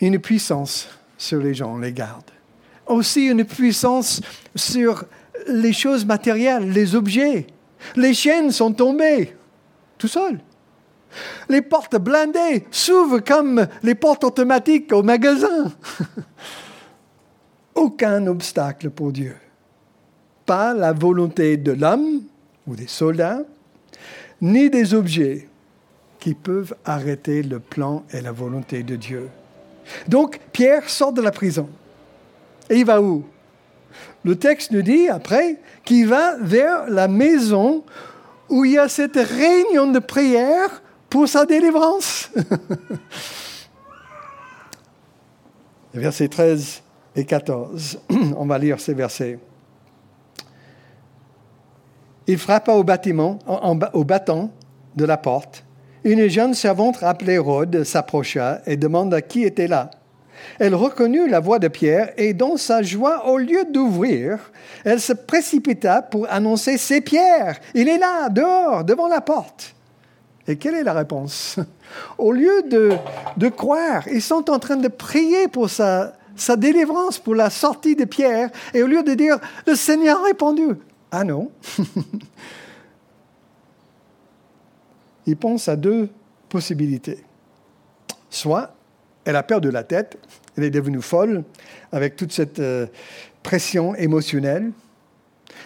Une 0.00 0.18
puissance 0.18 0.88
sur 1.16 1.40
les 1.40 1.54
gens, 1.54 1.78
les 1.78 1.92
gardes. 1.92 2.30
Aussi 2.86 3.26
une 3.26 3.44
puissance 3.44 4.20
sur 4.56 5.04
les 5.46 5.72
choses 5.72 6.04
matérielles, 6.04 6.70
les 6.70 6.94
objets. 6.94 7.46
Les 7.96 8.14
chaînes 8.14 8.50
sont 8.50 8.72
tombées, 8.72 9.34
tout 9.98 10.08
seul. 10.08 10.40
Les 11.48 11.62
portes 11.62 11.96
blindées 11.96 12.66
s'ouvrent 12.70 13.20
comme 13.20 13.66
les 13.82 13.94
portes 13.94 14.24
automatiques 14.24 14.92
au 14.92 15.02
magasin. 15.02 15.72
Aucun 17.74 18.26
obstacle 18.26 18.90
pour 18.90 19.12
Dieu. 19.12 19.36
Pas 20.46 20.74
la 20.74 20.92
volonté 20.92 21.56
de 21.56 21.72
l'homme, 21.72 22.22
ou 22.66 22.74
des 22.74 22.86
soldats, 22.86 23.42
ni 24.40 24.70
des 24.70 24.94
objets 24.94 25.48
qui 26.18 26.34
peuvent 26.34 26.74
arrêter 26.84 27.42
le 27.42 27.58
plan 27.58 28.04
et 28.12 28.20
la 28.20 28.32
volonté 28.32 28.82
de 28.82 28.96
Dieu. 28.96 29.28
Donc 30.08 30.38
Pierre 30.52 30.88
sort 30.88 31.12
de 31.12 31.22
la 31.22 31.30
prison. 31.30 31.68
Et 32.70 32.78
il 32.78 32.84
va 32.84 33.02
où? 33.02 33.24
Le 34.24 34.36
texte 34.36 34.70
nous 34.70 34.82
dit 34.82 35.08
après 35.08 35.58
qu'il 35.84 36.06
va 36.06 36.36
vers 36.40 36.88
la 36.88 37.08
maison 37.08 37.82
où 38.48 38.64
il 38.64 38.72
y 38.72 38.78
a 38.78 38.88
cette 38.88 39.16
réunion 39.16 39.90
de 39.90 39.98
prière 39.98 40.81
pour 41.12 41.28
sa 41.28 41.44
délivrance. 41.44 42.30
Verset 45.92 46.28
13 46.28 46.82
et 47.14 47.26
14. 47.26 48.00
On 48.38 48.46
va 48.46 48.58
lire 48.58 48.80
ces 48.80 48.94
versets. 48.94 49.38
Il 52.26 52.38
frappa 52.38 52.72
au 52.72 52.82
bâtiment, 52.82 53.38
au 53.92 54.04
bâton 54.04 54.50
de 54.96 55.04
la 55.04 55.18
porte. 55.18 55.64
Une 56.02 56.28
jeune 56.28 56.54
servante 56.54 57.02
appelée 57.02 57.36
Rhodes 57.36 57.84
s'approcha 57.84 58.62
et 58.64 58.78
demanda 58.78 59.20
qui 59.20 59.44
était 59.44 59.68
là. 59.68 59.90
Elle 60.58 60.74
reconnut 60.74 61.28
la 61.28 61.40
voix 61.40 61.58
de 61.58 61.68
Pierre 61.68 62.14
et 62.16 62.32
dans 62.32 62.56
sa 62.56 62.82
joie, 62.82 63.28
au 63.28 63.36
lieu 63.36 63.66
d'ouvrir, 63.70 64.38
elle 64.82 65.00
se 65.00 65.12
précipita 65.12 66.00
pour 66.00 66.26
annoncer 66.32 66.78
C'est 66.78 67.02
Pierre, 67.02 67.60
il 67.74 67.90
est 67.90 67.98
là, 67.98 68.30
dehors, 68.30 68.82
devant 68.82 69.08
la 69.08 69.20
porte. 69.20 69.74
Et 70.48 70.56
quelle 70.56 70.74
est 70.74 70.82
la 70.82 70.92
réponse? 70.92 71.58
Au 72.18 72.32
lieu 72.32 72.62
de, 72.68 72.92
de 73.36 73.48
croire, 73.48 74.06
ils 74.08 74.22
sont 74.22 74.50
en 74.50 74.58
train 74.58 74.76
de 74.76 74.88
prier 74.88 75.46
pour 75.48 75.70
sa, 75.70 76.14
sa 76.36 76.56
délivrance, 76.56 77.18
pour 77.18 77.34
la 77.34 77.50
sortie 77.50 77.94
de 77.94 78.04
Pierre, 78.04 78.50
et 78.74 78.82
au 78.82 78.86
lieu 78.86 79.02
de 79.02 79.14
dire 79.14 79.38
Le 79.66 79.74
Seigneur 79.74 80.20
a 80.20 80.24
répondu, 80.24 80.68
ah 81.10 81.24
non 81.24 81.50
Il 85.26 85.36
pense 85.36 85.68
à 85.68 85.76
deux 85.76 86.08
possibilités. 86.48 87.24
Soit 88.28 88.74
elle 89.24 89.36
a 89.36 89.44
perdu 89.44 89.70
la 89.70 89.84
tête, 89.84 90.18
elle 90.56 90.64
est 90.64 90.70
devenue 90.70 91.00
folle 91.00 91.44
avec 91.92 92.16
toute 92.16 92.32
cette 92.32 92.58
euh, 92.58 92.88
pression 93.42 93.94
émotionnelle. 93.94 94.72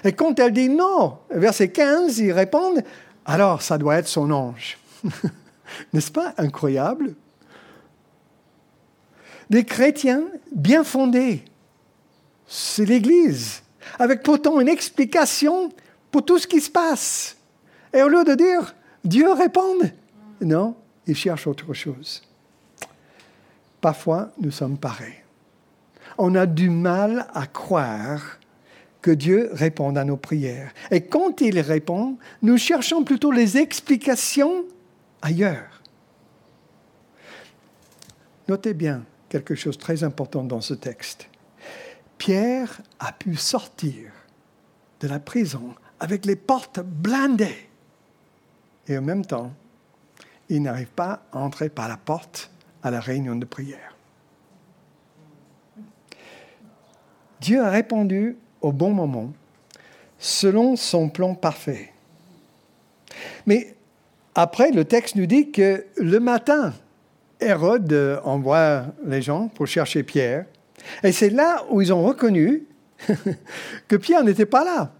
Et 0.04 0.12
quand 0.12 0.38
elle 0.38 0.52
dit 0.52 0.68
non, 0.68 1.16
verset 1.30 1.68
15, 1.68 2.18
ils 2.18 2.32
répondent, 2.32 2.82
alors 3.26 3.60
ça 3.60 3.76
doit 3.76 3.96
être 3.96 4.08
son 4.08 4.30
ange. 4.30 4.78
N'est-ce 5.92 6.12
pas 6.12 6.32
incroyable? 6.38 7.14
Des 9.50 9.64
chrétiens 9.64 10.22
bien 10.54 10.84
fondés, 10.84 11.44
c'est 12.46 12.84
l'Église, 12.84 13.62
avec 13.98 14.22
pourtant 14.22 14.60
une 14.60 14.68
explication 14.68 15.72
pour 16.10 16.24
tout 16.24 16.38
ce 16.38 16.46
qui 16.46 16.60
se 16.60 16.70
passe. 16.70 17.36
Et 17.92 18.02
au 18.02 18.08
lieu 18.08 18.24
de 18.24 18.34
dire 18.34 18.74
Dieu 19.04 19.32
répond, 19.32 19.76
non, 20.40 20.76
ils 21.06 21.16
cherchent 21.16 21.46
autre 21.46 21.72
chose. 21.74 22.22
Parfois, 23.80 24.30
nous 24.40 24.50
sommes 24.50 24.78
pareils. 24.78 25.22
On 26.18 26.34
a 26.34 26.46
du 26.46 26.70
mal 26.70 27.26
à 27.34 27.46
croire 27.46 28.38
que 29.06 29.12
Dieu 29.12 29.50
réponde 29.52 29.96
à 29.98 30.04
nos 30.04 30.16
prières. 30.16 30.74
Et 30.90 31.02
quand 31.02 31.40
il 31.40 31.60
répond, 31.60 32.18
nous 32.42 32.58
cherchons 32.58 33.04
plutôt 33.04 33.30
les 33.30 33.56
explications 33.56 34.64
ailleurs. 35.22 35.80
Notez 38.48 38.74
bien 38.74 39.04
quelque 39.28 39.54
chose 39.54 39.76
de 39.76 39.80
très 39.80 40.02
important 40.02 40.42
dans 40.42 40.60
ce 40.60 40.74
texte. 40.74 41.28
Pierre 42.18 42.82
a 42.98 43.12
pu 43.12 43.36
sortir 43.36 44.10
de 44.98 45.06
la 45.06 45.20
prison 45.20 45.72
avec 46.00 46.26
les 46.26 46.34
portes 46.34 46.80
blindées. 46.80 47.68
Et 48.88 48.98
en 48.98 49.02
même 49.02 49.24
temps, 49.24 49.52
il 50.48 50.62
n'arrive 50.62 50.90
pas 50.90 51.22
à 51.30 51.38
entrer 51.38 51.68
par 51.68 51.86
la 51.86 51.96
porte 51.96 52.50
à 52.82 52.90
la 52.90 52.98
réunion 52.98 53.36
de 53.36 53.44
prière. 53.44 53.94
Dieu 57.40 57.62
a 57.62 57.70
répondu 57.70 58.36
au 58.66 58.72
bon 58.72 58.90
moment, 58.90 59.32
selon 60.18 60.74
son 60.74 61.08
plan 61.08 61.36
parfait. 61.36 61.92
Mais 63.46 63.76
après, 64.34 64.72
le 64.72 64.84
texte 64.84 65.14
nous 65.14 65.26
dit 65.26 65.52
que 65.52 65.86
le 65.96 66.18
matin, 66.18 66.74
Hérode 67.38 68.20
envoie 68.24 68.86
les 69.06 69.22
gens 69.22 69.46
pour 69.46 69.68
chercher 69.68 70.02
Pierre. 70.02 70.46
Et 71.04 71.12
c'est 71.12 71.30
là 71.30 71.64
où 71.70 71.80
ils 71.80 71.92
ont 71.92 72.02
reconnu 72.02 72.64
que 73.88 73.94
Pierre 73.94 74.24
n'était 74.24 74.46
pas 74.46 74.64
là. 74.64 74.90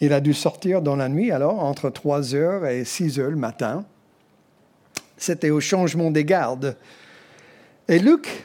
Il 0.00 0.12
a 0.12 0.20
dû 0.20 0.34
sortir 0.34 0.82
dans 0.82 0.96
la 0.96 1.08
nuit, 1.08 1.30
alors, 1.30 1.62
entre 1.62 1.88
3 1.88 2.34
heures 2.34 2.66
et 2.66 2.84
6 2.84 3.20
heures 3.20 3.30
le 3.30 3.36
matin. 3.36 3.84
C'était 5.16 5.50
au 5.50 5.60
changement 5.60 6.10
des 6.10 6.24
gardes. 6.24 6.76
Et 7.86 8.00
Luc 8.00 8.44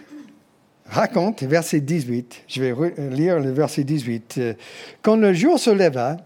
raconte, 0.89 1.43
verset 1.43 1.81
18, 1.81 2.43
je 2.47 2.63
vais 2.63 2.73
lire 3.09 3.39
le 3.39 3.51
verset 3.51 3.83
18. 3.83 4.39
Quand 5.01 5.15
le 5.15 5.33
jour 5.33 5.59
se 5.59 5.69
leva, 5.69 6.17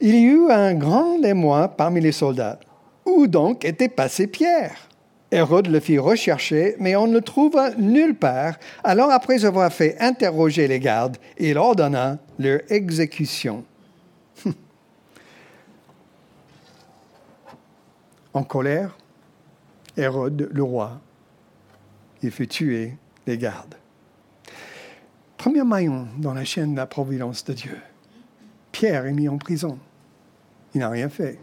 il 0.00 0.14
y 0.14 0.24
eut 0.24 0.50
un 0.50 0.74
grand 0.74 1.22
émoi 1.22 1.68
parmi 1.68 2.00
les 2.00 2.12
soldats. 2.12 2.60
Où 3.04 3.26
donc 3.26 3.64
était 3.64 3.88
passé 3.88 4.26
Pierre? 4.26 4.88
Hérode 5.30 5.66
le 5.66 5.80
fit 5.80 5.98
rechercher, 5.98 6.76
mais 6.78 6.96
on 6.96 7.06
ne 7.06 7.14
le 7.14 7.20
trouva 7.20 7.74
nulle 7.74 8.14
part. 8.14 8.54
Alors, 8.82 9.10
après 9.10 9.44
avoir 9.44 9.70
fait 9.70 9.94
interroger 10.00 10.66
les 10.68 10.80
gardes, 10.80 11.18
il 11.38 11.58
ordonna 11.58 12.16
leur 12.38 12.60
exécution. 12.70 13.62
en 18.32 18.42
colère, 18.42 18.96
Hérode, 19.98 20.48
le 20.50 20.62
roi, 20.62 20.98
il 22.22 22.30
fut 22.30 22.48
tuer 22.48 22.94
les 23.28 23.38
gardes. 23.38 23.74
Premier 25.36 25.62
maillon 25.62 26.08
dans 26.18 26.34
la 26.34 26.44
chaîne 26.44 26.72
de 26.72 26.78
la 26.78 26.86
providence 26.86 27.44
de 27.44 27.52
Dieu. 27.52 27.78
Pierre 28.72 29.06
est 29.06 29.12
mis 29.12 29.28
en 29.28 29.38
prison. 29.38 29.78
Il 30.74 30.80
n'a 30.80 30.88
rien 30.88 31.08
fait. 31.08 31.38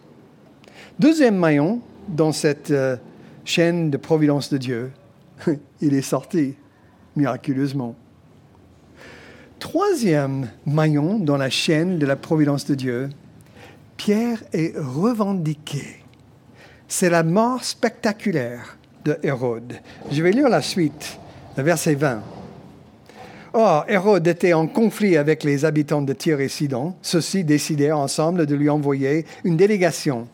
Deuxième 0.99 1.37
maillon 1.37 1.81
dans 2.09 2.31
cette 2.31 2.71
euh, 2.71 2.97
chaîne 3.45 3.89
de 3.89 3.97
providence 3.97 4.49
de 4.49 4.57
Dieu, 4.57 4.91
il 5.81 5.93
est 5.93 6.01
sorti 6.01 6.55
miraculeusement. 7.15 7.95
Troisième 9.59 10.49
maillon 10.65 11.19
dans 11.19 11.37
la 11.37 11.49
chaîne 11.49 11.97
de 11.97 12.05
la 12.05 12.15
providence 12.15 12.65
de 12.65 12.75
Dieu, 12.75 13.09
Pierre 13.95 14.43
est 14.51 14.73
revendiqué. 14.77 16.03
C'est 16.87 17.09
la 17.09 17.23
mort 17.23 17.63
spectaculaire 17.63 18.77
de 19.05 19.17
Hérode. 19.23 19.79
Je 20.11 20.21
vais 20.21 20.31
lire 20.31 20.49
la 20.49 20.61
suite, 20.61 21.17
le 21.57 21.63
verset 21.63 21.95
20. 21.95 22.21
Or, 23.53 23.85
Hérode 23.87 24.27
était 24.27 24.53
en 24.53 24.67
conflit 24.67 25.15
avec 25.15 25.43
les 25.43 25.63
habitants 25.63 26.01
de 26.01 26.11
Tyr 26.11 26.41
et 26.41 26.49
Sidon. 26.49 26.93
Ceux-ci 27.01 27.43
décidèrent 27.43 27.97
ensemble 27.97 28.45
de 28.45 28.55
lui 28.55 28.69
envoyer 28.69 29.25
une 29.45 29.55
délégation 29.55 30.27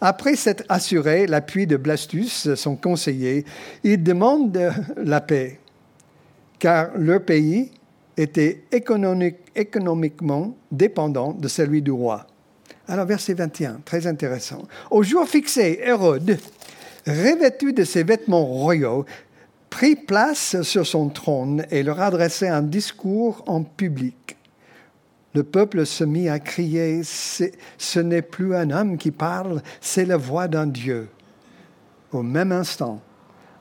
après 0.00 0.36
s'être 0.36 0.64
assuré 0.68 1.26
l'appui 1.26 1.66
de 1.66 1.76
Blastus, 1.76 2.54
son 2.54 2.76
conseiller, 2.76 3.44
ils 3.84 4.02
demandent 4.02 4.72
la 4.96 5.20
paix, 5.20 5.60
car 6.58 6.90
leur 6.96 7.22
pays 7.22 7.70
était 8.16 8.64
économiquement 8.72 10.56
dépendant 10.72 11.32
de 11.32 11.48
celui 11.48 11.82
du 11.82 11.90
roi. 11.90 12.26
Alors, 12.88 13.06
verset 13.06 13.34
21, 13.34 13.82
très 13.84 14.06
intéressant. 14.06 14.62
Au 14.90 15.02
jour 15.02 15.28
fixé, 15.28 15.80
Hérode, 15.82 16.38
revêtu 17.06 17.72
de 17.72 17.84
ses 17.84 18.02
vêtements 18.02 18.44
royaux, 18.44 19.04
prit 19.70 19.96
place 19.96 20.60
sur 20.62 20.86
son 20.86 21.08
trône 21.08 21.64
et 21.70 21.82
leur 21.82 22.00
adressait 22.00 22.48
un 22.48 22.62
discours 22.62 23.42
en 23.46 23.62
public 23.62 24.36
le 25.32 25.44
peuple 25.44 25.86
se 25.86 26.02
mit 26.02 26.28
à 26.28 26.40
crier, 26.40 27.02
ce 27.04 28.00
n'est 28.00 28.22
plus 28.22 28.54
un 28.54 28.70
homme 28.70 28.98
qui 28.98 29.12
parle, 29.12 29.62
c'est 29.80 30.04
la 30.04 30.16
voix 30.16 30.48
d'un 30.48 30.66
Dieu. 30.66 31.08
Au 32.12 32.22
même 32.22 32.50
instant, 32.50 33.00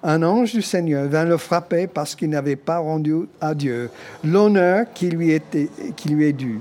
un 0.01 0.23
ange 0.23 0.53
du 0.53 0.63
Seigneur 0.63 1.07
vint 1.07 1.25
le 1.25 1.37
frapper 1.37 1.85
parce 1.85 2.15
qu'il 2.15 2.29
n'avait 2.29 2.55
pas 2.55 2.79
rendu 2.79 3.27
à 3.39 3.53
Dieu 3.53 3.91
l'honneur 4.23 4.87
qui 4.93 5.09
lui, 5.09 5.31
est 5.31 6.33
dû. 6.33 6.59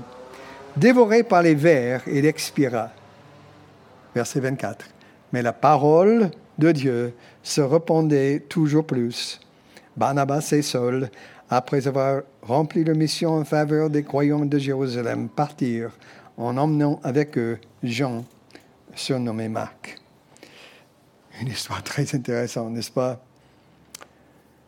Dévoré 0.77 1.23
par 1.23 1.41
les 1.41 1.55
vers, 1.55 2.03
il 2.07 2.25
expira. 2.25 2.89
Verset 4.13 4.41
24. 4.41 4.85
Mais 5.33 5.41
la 5.41 5.53
parole 5.53 6.29
de 6.59 6.71
Dieu 6.71 7.13
se 7.43 7.61
répandait 7.61 8.41
toujours 8.47 8.85
plus. 8.85 9.39
Barnabas 9.97 10.49
et 10.51 10.61
Saul 10.61 11.09
après 11.49 11.87
avoir 11.87 12.21
rempli 12.41 12.83
leur 12.83 12.95
mission 12.95 13.33
en 13.33 13.43
faveur 13.43 13.89
des 13.89 14.03
croyants 14.03 14.45
de 14.45 14.57
Jérusalem, 14.57 15.29
partirent 15.29 15.97
en 16.37 16.55
emmenant 16.57 16.99
avec 17.03 17.37
eux 17.37 17.57
Jean, 17.81 18.23
surnommé 18.93 19.49
Marc. 19.49 19.99
Une 21.41 21.47
histoire 21.47 21.83
très 21.83 22.15
intéressante, 22.15 22.71
n'est-ce 22.71 22.91
pas? 22.91 23.23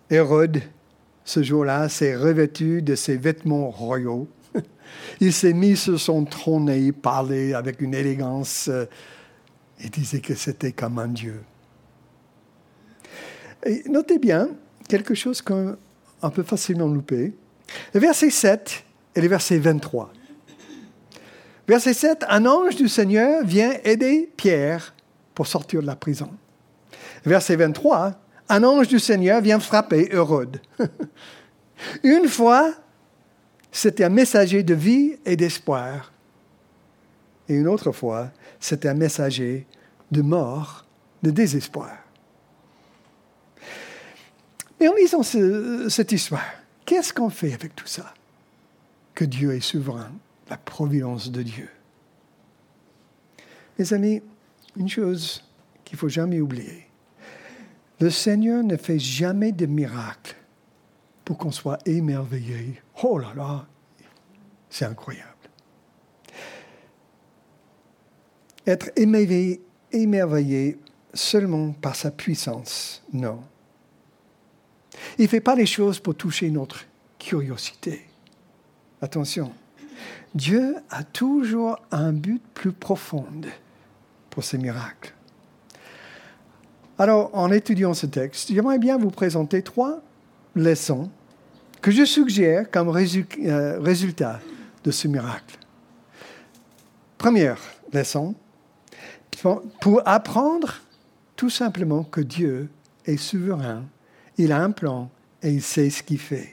Hérode, 0.09 0.61
ce 1.23 1.43
jour-là, 1.43 1.87
s'est 1.87 2.15
revêtu 2.15 2.81
de 2.81 2.95
ses 2.95 3.17
vêtements 3.17 3.69
royaux. 3.69 4.27
Il 5.21 5.33
s'est 5.33 5.53
mis 5.53 5.77
sur 5.77 5.99
son 5.99 6.25
trône 6.25 6.69
et 6.69 6.79
il 6.79 6.93
parlait 6.93 7.53
avec 7.53 7.79
une 7.79 7.93
élégance. 7.93 8.67
Euh, 8.67 8.85
il 9.79 9.89
disait 9.89 10.19
que 10.19 10.35
c'était 10.35 10.73
comme 10.73 10.99
un 10.99 11.07
Dieu. 11.07 11.41
Notez 13.87 14.17
bien 14.17 14.49
quelque 14.87 15.13
chose 15.13 15.41
qu'on 15.41 15.77
un 16.21 16.29
peu 16.29 16.43
facilement 16.43 16.87
loupé. 16.87 17.33
Le 17.93 17.99
verset 17.99 18.29
7 18.29 18.83
et 19.15 19.21
le 19.21 19.27
verset 19.27 19.57
23. 19.57 20.11
Verset 21.67 21.93
7, 21.93 22.25
un 22.27 22.45
ange 22.45 22.75
du 22.75 22.87
Seigneur 22.87 23.45
vient 23.45 23.73
aider 23.83 24.29
Pierre 24.35 24.93
pour 25.33 25.47
sortir 25.47 25.81
de 25.81 25.87
la 25.87 25.95
prison. 25.95 26.29
Verset 27.25 27.55
23, 27.55 28.13
un 28.49 28.63
ange 28.63 28.87
du 28.87 28.99
Seigneur 28.99 29.41
vient 29.41 29.59
frapper 29.59 30.09
Hérode. 30.11 30.59
Une 32.03 32.27
fois, 32.27 32.73
c'était 33.71 34.03
un 34.03 34.09
messager 34.09 34.63
de 34.63 34.73
vie 34.73 35.15
et 35.25 35.35
d'espoir. 35.35 36.11
Et 37.47 37.55
une 37.55 37.67
autre 37.67 37.91
fois, 37.91 38.29
c'était 38.59 38.89
un 38.89 38.93
messager 38.93 39.65
de 40.11 40.21
mort, 40.21 40.85
de 41.23 41.31
désespoir. 41.31 42.00
Et 44.81 44.87
en 44.87 44.95
lisant 44.95 45.21
cette 45.21 46.11
histoire, 46.11 46.43
qu'est-ce 46.85 47.13
qu'on 47.13 47.29
fait 47.29 47.53
avec 47.53 47.75
tout 47.75 47.85
ça? 47.85 48.13
Que 49.13 49.23
Dieu 49.23 49.53
est 49.53 49.61
souverain, 49.61 50.11
la 50.49 50.57
providence 50.57 51.31
de 51.31 51.43
Dieu. 51.43 51.69
Mes 53.77 53.93
amis, 53.93 54.23
une 54.75 54.89
chose 54.89 55.43
qu'il 55.85 55.97
ne 55.97 55.99
faut 55.99 56.09
jamais 56.09 56.41
oublier, 56.41 56.87
le 57.99 58.09
Seigneur 58.09 58.63
ne 58.63 58.75
fait 58.75 58.97
jamais 58.97 59.51
de 59.51 59.67
miracle 59.67 60.35
pour 61.23 61.37
qu'on 61.37 61.51
soit 61.51 61.77
émerveillé. 61.85 62.81
Oh 63.03 63.19
là 63.19 63.33
là, 63.35 63.67
c'est 64.71 64.85
incroyable. 64.85 65.27
Être 68.65 68.89
émerveillé, 68.95 69.61
émerveillé 69.91 70.79
seulement 71.13 71.71
par 71.73 71.95
sa 71.95 72.09
puissance, 72.09 73.03
non. 73.13 73.43
Il 75.17 75.23
ne 75.23 75.27
fait 75.27 75.41
pas 75.41 75.55
les 75.55 75.65
choses 75.65 75.99
pour 75.99 76.15
toucher 76.15 76.49
notre 76.49 76.85
curiosité. 77.19 78.05
Attention, 79.01 79.51
Dieu 80.33 80.75
a 80.89 81.03
toujours 81.03 81.77
un 81.91 82.13
but 82.13 82.41
plus 82.53 82.71
profond 82.71 83.25
pour 84.29 84.43
ses 84.43 84.57
miracles. 84.57 85.13
Alors, 86.97 87.31
en 87.33 87.51
étudiant 87.51 87.93
ce 87.93 88.05
texte, 88.05 88.53
j'aimerais 88.53 88.79
bien 88.79 88.97
vous 88.97 89.09
présenter 89.09 89.63
trois 89.63 90.01
leçons 90.55 91.09
que 91.81 91.91
je 91.91 92.05
suggère 92.05 92.69
comme 92.69 92.89
euh, 92.89 93.79
résultat 93.79 94.39
de 94.83 94.91
ce 94.91 95.07
miracle. 95.07 95.57
Première 97.17 97.59
leçon, 97.91 98.35
pour 99.79 100.01
apprendre 100.05 100.75
tout 101.35 101.49
simplement 101.49 102.03
que 102.03 102.21
Dieu 102.21 102.69
est 103.05 103.17
souverain, 103.17 103.83
il 104.37 104.51
a 104.51 104.61
un 104.61 104.71
plan 104.71 105.09
et 105.43 105.49
il 105.49 105.61
sait 105.61 105.89
ce 105.89 106.03
qu'il 106.03 106.19
fait. 106.19 106.49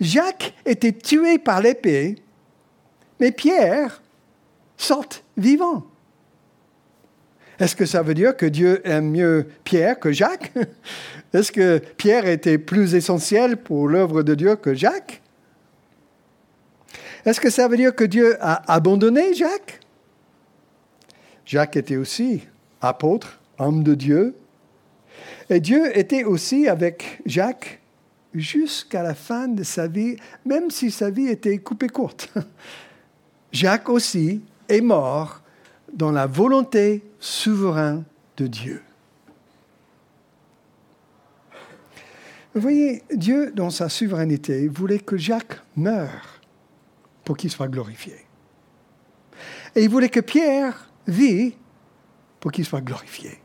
Jacques 0.00 0.54
était 0.66 0.92
tué 0.92 1.38
par 1.38 1.60
l'épée, 1.60 2.16
mais 3.18 3.32
Pierre 3.32 4.02
sort 4.76 5.06
vivant. 5.36 5.86
Est-ce 7.58 7.76
que 7.76 7.84
ça 7.84 8.02
veut 8.02 8.14
dire 8.14 8.36
que 8.36 8.46
Dieu 8.46 8.80
aime 8.88 9.10
mieux 9.10 9.46
Pierre 9.64 10.00
que 10.00 10.12
Jacques? 10.12 10.52
Est-ce 11.34 11.52
que 11.52 11.78
Pierre 11.78 12.26
était 12.26 12.56
plus 12.56 12.94
essentiel 12.94 13.58
pour 13.58 13.86
l'œuvre 13.86 14.22
de 14.22 14.34
Dieu 14.34 14.56
que 14.56 14.74
Jacques? 14.74 15.20
Est-ce 17.26 17.40
que 17.40 17.50
ça 17.50 17.68
veut 17.68 17.76
dire 17.76 17.94
que 17.94 18.04
Dieu 18.04 18.36
a 18.40 18.72
abandonné 18.72 19.34
Jacques? 19.34 19.80
Jacques 21.44 21.76
était 21.76 21.96
aussi 21.96 22.46
apôtre, 22.80 23.40
homme 23.58 23.82
de 23.82 23.94
Dieu. 23.94 24.34
Et 25.50 25.58
Dieu 25.58 25.96
était 25.98 26.22
aussi 26.22 26.68
avec 26.68 27.20
Jacques 27.26 27.80
jusqu'à 28.32 29.02
la 29.02 29.14
fin 29.14 29.48
de 29.48 29.64
sa 29.64 29.88
vie, 29.88 30.14
même 30.46 30.70
si 30.70 30.92
sa 30.92 31.10
vie 31.10 31.26
était 31.26 31.58
coupée 31.58 31.88
courte. 31.88 32.32
Jacques 33.52 33.88
aussi 33.88 34.42
est 34.68 34.80
mort 34.80 35.42
dans 35.92 36.12
la 36.12 36.26
volonté 36.26 37.02
souveraine 37.18 38.04
de 38.36 38.46
Dieu. 38.46 38.80
Vous 42.54 42.60
voyez, 42.60 43.02
Dieu, 43.12 43.52
dans 43.52 43.70
sa 43.70 43.88
souveraineté, 43.88 44.68
voulait 44.68 44.98
que 45.00 45.16
Jacques 45.16 45.60
meure 45.76 46.40
pour 47.24 47.36
qu'il 47.36 47.50
soit 47.50 47.68
glorifié. 47.68 48.14
Et 49.74 49.82
il 49.82 49.90
voulait 49.90 50.08
que 50.08 50.20
Pierre 50.20 50.90
vive 51.06 51.54
pour 52.38 52.52
qu'il 52.52 52.64
soit 52.64 52.80
glorifié. 52.80 53.40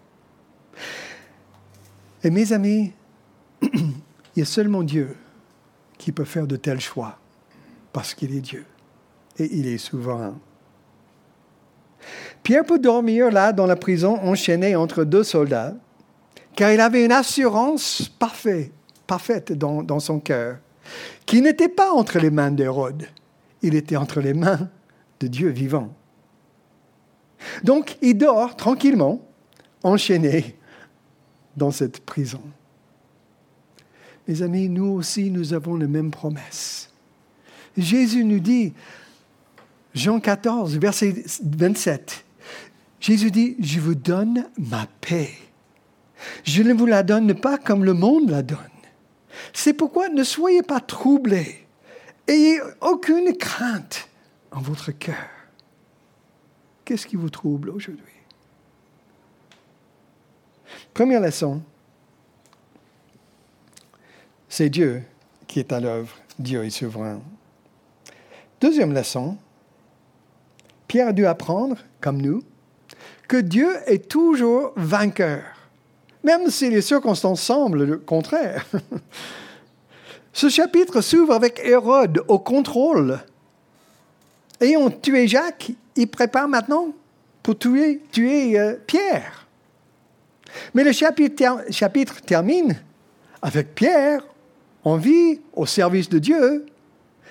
Et 2.26 2.32
mes 2.32 2.54
amis, 2.54 2.92
il 3.62 3.94
y 4.36 4.42
a 4.42 4.46
seulement 4.46 4.82
Dieu 4.82 5.16
qui 6.00 6.12
peut 6.12 6.26
faire 6.26 6.48
de 6.48 6.56
tels 6.56 6.82
choix, 6.82 7.20
parce 7.94 8.16
qu'il 8.16 8.36
est 8.36 8.42
Dieu 8.42 8.66
et 9.38 9.56
il 9.56 9.68
est 9.68 9.78
souverain. 9.78 10.34
Pierre 12.42 12.66
peut 12.66 12.80
dormir 12.80 13.30
là 13.30 13.54
dans 13.54 13.68
la 13.68 13.76
prison 13.76 14.18
enchaîné 14.24 14.76
entre 14.76 15.04
deux 15.04 15.24
soldats, 15.24 15.76
car 16.56 16.72
il 16.72 16.82
avait 16.82 17.06
une 17.06 17.12
assurance 17.12 18.10
parfaite, 18.18 18.72
parfaite 19.06 19.52
dans, 19.52 19.84
dans 19.84 20.00
son 20.00 20.20
cœur, 20.20 20.58
qui 21.28 21.44
n'était 21.44 21.70
pas 21.70 21.92
entre 21.92 22.18
les 22.18 22.32
mains 22.32 22.50
d'Hérode, 22.50 23.06
il 23.62 23.76
était 23.76 23.98
entre 23.98 24.20
les 24.20 24.34
mains 24.34 24.72
de 25.20 25.28
Dieu 25.28 25.50
vivant. 25.50 25.94
Donc 27.64 27.98
il 28.02 28.18
dort 28.18 28.56
tranquillement, 28.56 29.22
enchaîné 29.84 30.56
dans 31.58 31.72
cette 31.72 32.02
prison. 32.02 32.42
Mes 34.28 34.42
amis, 34.42 34.70
nous 34.70 34.88
aussi, 34.88 35.30
nous 35.30 35.54
avons 35.54 35.76
la 35.76 35.88
même 35.88 36.12
promesse. 36.12 36.90
Jésus 37.78 38.24
nous 38.24 38.40
dit, 38.40 38.74
Jean 39.94 40.20
14, 40.20 40.78
verset 40.78 41.24
27. 41.44 42.26
Jésus 43.00 43.32
dit, 43.32 43.56
je 43.60 43.80
vous 43.80 43.96
donne 43.96 44.48
ma 44.58 44.88
paix. 45.02 45.30
Je 46.44 46.64
ne 46.64 46.74
vous 46.74 46.86
la 46.86 47.04
donne 47.04 47.34
pas 47.34 47.58
comme 47.58 47.86
le 47.86 47.94
monde 47.94 48.30
la 48.30 48.42
donne. 48.42 48.58
C'est 49.54 49.74
pourquoi 49.74 50.10
ne 50.10 50.24
soyez 50.24 50.64
pas 50.64 50.80
troublés. 50.80 51.68
Ayez 52.28 52.60
aucune 52.82 53.36
crainte 53.38 54.10
en 54.52 54.62
votre 54.62 54.92
cœur. 54.92 55.30
Qu'est-ce 56.84 57.06
qui 57.06 57.16
vous 57.16 57.30
trouble 57.30 57.70
aujourd'hui? 57.70 58.06
Première 60.96 61.20
leçon, 61.20 61.62
c'est 64.48 64.70
Dieu 64.70 65.04
qui 65.46 65.60
est 65.60 65.74
à 65.74 65.82
l'œuvre. 65.82 66.16
Dieu 66.40 66.64
est 66.64 66.70
souverain. 66.70 67.20
Deuxième 68.62 68.94
leçon, 68.94 69.36
Pierre 70.88 71.10
a 71.10 71.12
dû 71.12 71.26
apprendre, 71.26 71.76
comme 72.00 72.22
nous, 72.22 72.44
que 73.28 73.36
Dieu 73.36 73.68
est 73.88 74.10
toujours 74.10 74.72
vainqueur, 74.78 75.44
même 76.24 76.50
si 76.50 76.70
les 76.70 76.82
circonstances 76.82 77.42
semblent 77.42 77.84
le 77.84 77.98
contraire. 77.98 78.66
Ce 80.32 80.48
chapitre 80.48 81.02
s'ouvre 81.02 81.34
avec 81.34 81.60
Hérode 81.62 82.24
au 82.30 82.40
contrôle. 82.40 83.20
Ayant 84.62 84.90
tué 84.90 85.28
Jacques, 85.28 85.74
il 85.98 86.08
prépare 86.08 86.48
maintenant 86.48 86.94
pour 87.44 87.60
tuer, 87.60 88.00
euh, 88.58 88.78
Pierre. 88.88 89.45
Mais 90.74 90.84
le 90.84 90.92
chapitre, 90.92 92.22
termine 92.22 92.76
avec 93.42 93.76
Pierre 93.76 94.26
en 94.84 94.98
vie 94.98 95.42
au 95.54 95.66
service 95.66 96.10
de 96.10 96.20
Dieu 96.20 96.66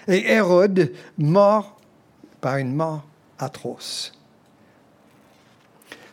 et 0.08 0.32
Hérode 0.32 0.92
mort 1.18 1.80
par 2.40 2.56
une 2.56 2.74
mort 2.74 3.06
atroce. 3.38 4.12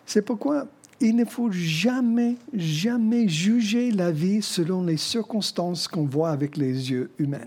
C'est 0.05 0.21
pourquoi 0.21 0.67
il 0.99 1.15
ne 1.15 1.25
faut 1.25 1.51
jamais, 1.51 2.35
jamais 2.53 3.27
juger 3.27 3.91
la 3.91 4.11
vie 4.11 4.41
selon 4.41 4.83
les 4.83 4.97
circonstances 4.97 5.87
qu'on 5.87 6.05
voit 6.05 6.29
avec 6.29 6.57
les 6.57 6.91
yeux 6.91 7.11
humains. 7.17 7.39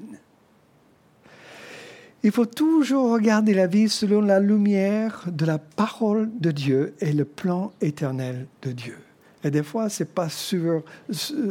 Il 2.25 2.33
faut 2.33 2.47
toujours 2.47 3.13
regarder 3.13 3.53
la 3.53 3.67
vie 3.67 3.89
selon 3.89 4.23
la 4.23 4.41
lumière 4.41 5.25
de 5.31 5.45
la 5.45 5.59
parole 5.59 6.31
de 6.41 6.51
Dieu 6.51 6.95
et 7.01 7.13
le 7.13 7.27
plan 7.27 7.73
éternel 7.83 8.47
de 8.63 8.73
Dieu. 8.73 8.97
Et 9.45 9.51
des 9.51 9.63
fois, 9.63 9.91
ce 9.91 10.03
n'est 10.03 10.09
pas 10.09 10.29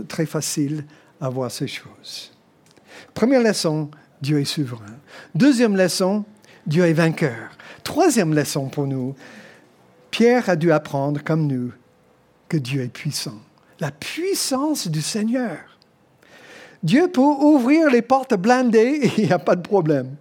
très 0.08 0.25
facile 0.25 0.84
à 1.21 1.29
voir 1.29 1.51
ces 1.51 1.67
choses. 1.67 2.34
Première 3.13 3.43
leçon, 3.43 3.89
Dieu 4.21 4.39
est 4.39 4.45
souverain. 4.45 4.97
Deuxième 5.36 5.77
leçon, 5.77 6.25
Dieu 6.65 6.86
est 6.86 6.93
vainqueur. 6.93 7.51
Troisième 7.84 8.34
leçon 8.34 8.67
pour 8.67 8.88
nous, 8.88 9.15
Pierre 10.10 10.49
a 10.49 10.56
dû 10.56 10.71
apprendre, 10.71 11.21
comme 11.23 11.45
nous, 11.47 11.71
que 12.49 12.58
Dieu 12.58 12.82
est 12.82 12.93
puissant. 12.93 13.39
La 13.79 13.91
puissance 13.91 14.88
du 14.88 15.01
Seigneur. 15.01 15.60
Dieu 16.82 17.08
peut 17.08 17.21
ouvrir 17.21 17.89
les 17.89 18.01
portes 18.01 18.34
blindées 18.34 19.12
il 19.17 19.25
n'y 19.25 19.32
a 19.32 19.39
pas 19.39 19.56
de 19.56 19.62
problème. 19.62 20.15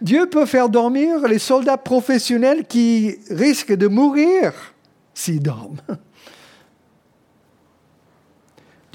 Dieu 0.00 0.28
peut 0.28 0.46
faire 0.46 0.68
dormir 0.68 1.26
les 1.28 1.38
soldats 1.38 1.76
professionnels 1.76 2.64
qui 2.66 3.16
risquent 3.30 3.76
de 3.76 3.88
mourir 3.88 4.52
s'ils 5.12 5.42
dorment. 5.42 5.80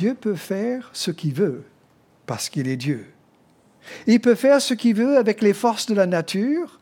Dieu 0.04 0.16
peut 0.16 0.36
faire 0.36 0.90
ce 0.92 1.12
qu'il 1.12 1.34
veut 1.34 1.64
parce 2.26 2.50
qu'il 2.50 2.68
est 2.68 2.76
Dieu. 2.76 3.06
Il 4.06 4.20
peut 4.20 4.36
faire 4.36 4.62
ce 4.62 4.74
qu'il 4.74 4.96
veut 4.96 5.16
avec 5.18 5.42
les 5.42 5.54
forces 5.54 5.86
de 5.86 5.94
la 5.94 6.06
nature 6.06 6.78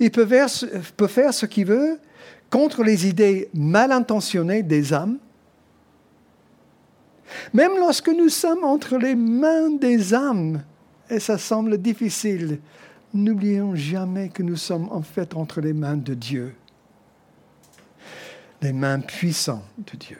il 0.00 0.10
peut 0.10 0.26
faire, 0.26 0.48
ce 0.48 1.46
qu'il 1.46 1.66
veut 1.66 2.00
contre 2.50 2.82
les 2.82 3.06
idées 3.06 3.48
mal 3.54 3.92
intentionnées 3.92 4.64
des 4.64 4.92
âmes. 4.92 5.18
Même 7.52 7.72
lorsque 7.78 8.08
nous 8.08 8.28
sommes 8.28 8.64
entre 8.64 8.96
les 8.96 9.14
mains 9.14 9.70
des 9.70 10.12
âmes, 10.12 10.64
et 11.10 11.20
ça 11.20 11.38
semble 11.38 11.78
difficile, 11.78 12.58
n'oublions 13.12 13.76
jamais 13.76 14.28
que 14.28 14.42
nous 14.42 14.56
sommes 14.56 14.88
en 14.90 15.02
fait 15.02 15.34
entre 15.36 15.60
les 15.60 15.72
mains 15.72 15.96
de 15.96 16.14
Dieu, 16.14 16.54
les 18.60 18.72
mains 18.72 18.98
puissantes 18.98 19.62
de 19.78 19.96
Dieu. 19.96 20.18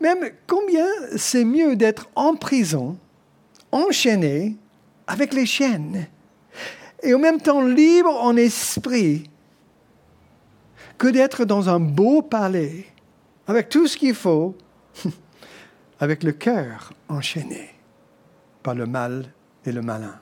Même 0.00 0.30
combien 0.46 0.86
c'est 1.16 1.44
mieux 1.44 1.76
d'être 1.76 2.08
en 2.14 2.34
prison, 2.34 2.98
enchaîné 3.72 4.56
avec 5.06 5.34
les 5.34 5.46
chaînes, 5.46 6.06
et 7.02 7.14
en 7.14 7.18
même 7.18 7.40
temps 7.40 7.62
libre 7.62 8.10
en 8.10 8.36
esprit, 8.36 9.30
que 10.98 11.08
d'être 11.08 11.44
dans 11.44 11.68
un 11.68 11.80
beau 11.80 12.22
palais, 12.22 12.86
avec 13.46 13.68
tout 13.68 13.86
ce 13.86 13.96
qu'il 13.96 14.14
faut, 14.14 14.56
avec 16.00 16.22
le 16.22 16.32
cœur 16.32 16.92
enchaîné 17.08 17.70
par 18.62 18.74
le 18.74 18.86
mal 18.86 19.32
et 19.64 19.72
le 19.72 19.82
malin. 19.82 20.18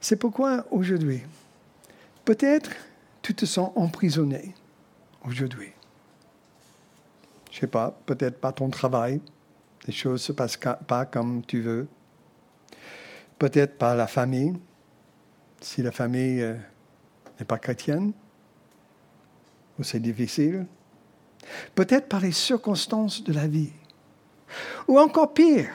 C'est 0.00 0.16
pourquoi 0.16 0.66
aujourd'hui, 0.70 1.22
peut-être 2.24 2.70
tu 3.20 3.34
te 3.34 3.46
sens 3.46 3.70
emprisonné 3.76 4.54
aujourd'hui. 5.24 5.72
Je 7.52 7.60
sais 7.60 7.66
pas, 7.66 7.94
peut-être 8.06 8.40
pas 8.40 8.50
ton 8.50 8.70
travail, 8.70 9.20
les 9.86 9.92
choses 9.92 10.22
ne 10.22 10.26
se 10.26 10.32
passent 10.32 10.58
pas 10.88 11.04
comme 11.04 11.44
tu 11.44 11.60
veux. 11.60 11.86
Peut-être 13.38 13.76
pas 13.76 13.94
la 13.94 14.06
famille, 14.06 14.58
si 15.60 15.82
la 15.82 15.92
famille 15.92 16.40
euh, 16.40 16.54
n'est 17.38 17.44
pas 17.44 17.58
chrétienne, 17.58 18.12
ou 19.78 19.82
c'est 19.82 20.00
difficile. 20.00 20.66
Peut-être 21.74 22.08
par 22.08 22.20
les 22.20 22.32
circonstances 22.32 23.22
de 23.22 23.34
la 23.34 23.46
vie. 23.46 23.72
Ou 24.88 24.98
encore 24.98 25.34
pire, 25.34 25.70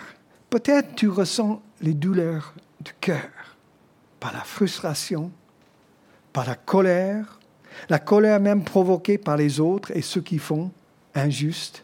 peut-être 0.50 0.96
tu 0.96 1.10
ressens 1.10 1.62
les 1.82 1.94
douleurs 1.94 2.56
du 2.80 2.94
cœur 3.00 3.30
par 4.20 4.34
la 4.34 4.42
frustration, 4.42 5.32
par 6.34 6.48
la 6.48 6.56
colère, 6.56 7.40
la 7.88 8.00
colère 8.00 8.40
même 8.40 8.64
provoquée 8.64 9.20
par 9.20 9.38
les 9.38 9.60
autres 9.60 9.96
et 9.96 10.02
ceux 10.02 10.22
qui 10.22 10.40
font 10.40 10.72
injuste. 11.18 11.84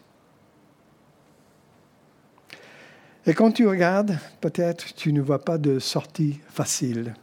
Et 3.26 3.34
quand 3.34 3.52
tu 3.52 3.66
regardes, 3.66 4.18
peut-être 4.40 4.94
tu 4.94 5.12
ne 5.12 5.20
vois 5.20 5.44
pas 5.44 5.58
de 5.58 5.78
sortie 5.78 6.40
facile 6.48 7.14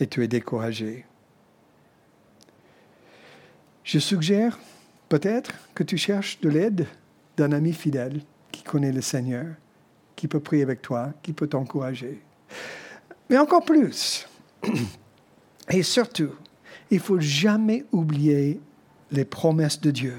et 0.00 0.06
tu 0.06 0.24
es 0.24 0.28
découragé. 0.28 1.06
Je 3.84 3.98
suggère 4.00 4.58
peut-être 5.08 5.52
que 5.74 5.84
tu 5.84 5.96
cherches 5.96 6.40
de 6.40 6.48
l'aide 6.48 6.86
d'un 7.36 7.52
ami 7.52 7.72
fidèle 7.72 8.20
qui 8.50 8.62
connaît 8.64 8.92
le 8.92 9.02
Seigneur, 9.02 9.46
qui 10.16 10.26
peut 10.26 10.40
prier 10.40 10.64
avec 10.64 10.82
toi, 10.82 11.12
qui 11.22 11.32
peut 11.32 11.46
t'encourager. 11.46 12.20
Mais 13.30 13.38
encore 13.38 13.64
plus, 13.64 14.26
et 15.70 15.82
surtout, 15.84 16.34
il 16.90 16.98
faut 16.98 17.20
jamais 17.20 17.84
oublier 17.92 18.60
les 19.12 19.24
promesses 19.24 19.80
de 19.80 19.92
Dieu 19.92 20.16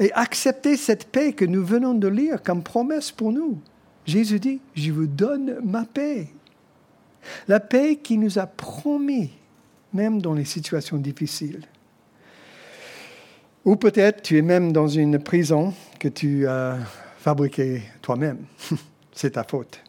et 0.00 0.12
accepter 0.12 0.76
cette 0.76 1.06
paix 1.06 1.32
que 1.32 1.44
nous 1.44 1.64
venons 1.64 1.94
de 1.94 2.08
lire 2.08 2.42
comme 2.42 2.62
promesse 2.62 3.10
pour 3.10 3.32
nous. 3.32 3.60
Jésus 4.06 4.40
dit, 4.40 4.60
je 4.74 4.90
vous 4.90 5.06
donne 5.06 5.58
ma 5.64 5.84
paix. 5.84 6.28
La 7.46 7.60
paix 7.60 7.96
qui 7.96 8.16
nous 8.16 8.38
a 8.38 8.46
promis, 8.46 9.30
même 9.92 10.22
dans 10.22 10.34
les 10.34 10.44
situations 10.44 10.96
difficiles. 10.96 11.66
Ou 13.64 13.76
peut-être 13.76 14.22
tu 14.22 14.38
es 14.38 14.42
même 14.42 14.72
dans 14.72 14.88
une 14.88 15.18
prison 15.18 15.74
que 15.98 16.08
tu 16.08 16.46
as 16.46 16.78
fabriquée 17.18 17.82
toi-même. 18.00 18.46
C'est 19.12 19.32
ta 19.32 19.44
faute. 19.44 19.80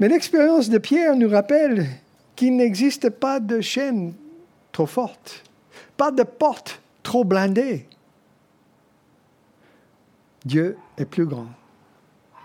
Mais 0.00 0.08
l'expérience 0.08 0.70
de 0.70 0.78
Pierre 0.78 1.16
nous 1.16 1.28
rappelle 1.28 1.86
qu'il 2.36 2.56
n'existe 2.56 3.10
pas 3.10 3.38
de 3.38 3.60
chaîne 3.60 4.14
trop 4.72 4.86
forte, 4.86 5.44
pas 5.96 6.10
de 6.10 6.22
porte 6.22 6.80
trop 7.02 7.24
blindée. 7.24 7.86
Dieu 10.44 10.76
est 10.98 11.04
plus 11.04 11.26
grand, 11.26 11.48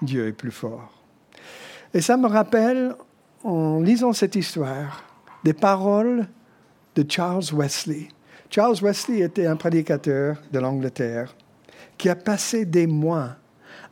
Dieu 0.01 0.27
est 0.27 0.33
plus 0.33 0.51
fort. 0.51 0.91
Et 1.93 2.01
ça 2.01 2.17
me 2.17 2.27
rappelle, 2.27 2.95
en 3.43 3.79
lisant 3.79 4.13
cette 4.13 4.35
histoire, 4.35 5.03
des 5.43 5.53
paroles 5.53 6.27
de 6.95 7.05
Charles 7.07 7.45
Wesley. 7.53 8.09
Charles 8.49 8.77
Wesley 8.81 9.19
était 9.19 9.47
un 9.47 9.55
prédicateur 9.55 10.37
de 10.51 10.59
l'Angleterre 10.59 11.35
qui 11.97 12.09
a 12.09 12.15
passé 12.15 12.65
des 12.65 12.87
mois 12.87 13.35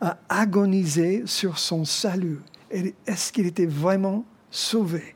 à 0.00 0.18
agoniser 0.28 1.22
sur 1.26 1.58
son 1.58 1.84
salut 1.84 2.40
est-ce 2.70 3.32
qu'il 3.32 3.46
était 3.46 3.66
vraiment 3.66 4.24
sauvé? 4.50 5.14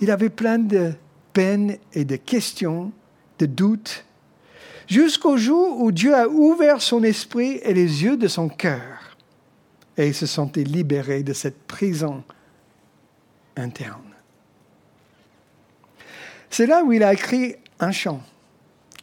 Il 0.00 0.10
avait 0.10 0.30
plein 0.30 0.58
de 0.58 0.92
peines 1.32 1.76
et 1.92 2.04
de 2.04 2.16
questions, 2.16 2.92
de 3.38 3.46
doutes, 3.46 4.04
jusqu'au 4.86 5.36
jour 5.36 5.80
où 5.80 5.92
Dieu 5.92 6.14
a 6.14 6.28
ouvert 6.28 6.80
son 6.80 7.02
esprit 7.02 7.60
et 7.62 7.74
les 7.74 8.04
yeux 8.04 8.16
de 8.16 8.28
son 8.28 8.48
cœur, 8.48 9.16
et 9.96 10.08
il 10.08 10.14
se 10.14 10.26
sentait 10.26 10.64
libéré 10.64 11.22
de 11.22 11.32
cette 11.32 11.66
prison 11.66 12.22
interne. 13.56 14.02
C'est 16.50 16.66
là 16.66 16.84
où 16.84 16.92
il 16.92 17.02
a 17.02 17.12
écrit 17.12 17.56
un 17.80 17.92
chant, 17.92 18.22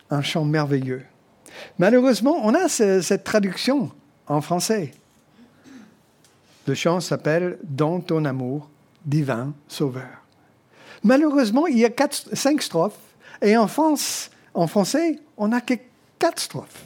un 0.09 0.21
chant 0.21 0.45
merveilleux. 0.45 1.03
Malheureusement, 1.77 2.39
on 2.43 2.53
a 2.53 2.67
cette 2.67 3.23
traduction 3.23 3.91
en 4.27 4.41
français. 4.41 4.91
Le 6.65 6.73
chant 6.73 6.99
s'appelle 6.99 7.57
Dans 7.63 7.99
ton 7.99 8.25
amour, 8.25 8.69
divin 9.05 9.53
sauveur. 9.67 10.23
Malheureusement, 11.03 11.67
il 11.67 11.77
y 11.77 11.85
a 11.85 11.89
cinq 12.33 12.61
strophes, 12.61 12.97
et 13.41 13.57
en 13.57 13.67
France, 13.67 14.29
en 14.53 14.67
français, 14.67 15.19
on 15.37 15.49
n'a 15.49 15.61
que 15.61 15.73
quatre 16.19 16.39
strophes. 16.39 16.83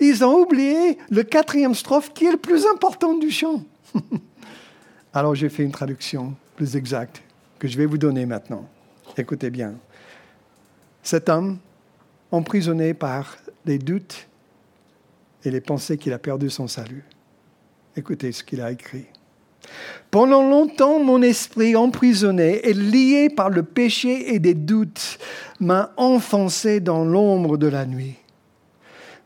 Ils 0.00 0.24
ont 0.24 0.40
oublié 0.40 0.98
le 1.10 1.22
quatrième 1.22 1.74
strophe 1.74 2.12
qui 2.12 2.26
est 2.26 2.32
le 2.32 2.38
plus 2.38 2.66
important 2.66 3.14
du 3.14 3.30
chant. 3.30 3.62
Alors 5.12 5.34
j'ai 5.34 5.48
fait 5.48 5.64
une 5.64 5.72
traduction 5.72 6.34
plus 6.56 6.76
exacte 6.76 7.22
que 7.58 7.68
je 7.68 7.76
vais 7.76 7.86
vous 7.86 7.98
donner 7.98 8.26
maintenant. 8.26 8.68
Écoutez 9.16 9.50
bien. 9.50 9.74
Cet 11.02 11.28
homme, 11.28 11.58
emprisonné 12.30 12.94
par 12.94 13.36
les 13.66 13.78
doutes 13.78 14.28
et 15.44 15.50
les 15.50 15.60
pensées 15.60 15.98
qu'il 15.98 16.12
a 16.12 16.18
perdu 16.18 16.48
son 16.48 16.68
salut, 16.68 17.04
Écoutez 17.94 18.32
ce 18.32 18.42
qu'il 18.42 18.62
a 18.62 18.70
écrit. 18.70 19.04
Pendant 20.10 20.42
longtemps, 20.42 21.02
mon 21.02 21.22
esprit 21.22 21.74
emprisonné 21.74 22.68
et 22.68 22.74
lié 22.74 23.30
par 23.30 23.48
le 23.48 23.62
péché 23.62 24.34
et 24.34 24.38
des 24.38 24.54
doutes 24.54 25.18
m'a 25.60 25.92
enfoncé 25.96 26.80
dans 26.80 27.04
l'ombre 27.04 27.56
de 27.56 27.66
la 27.66 27.86
nuit. 27.86 28.16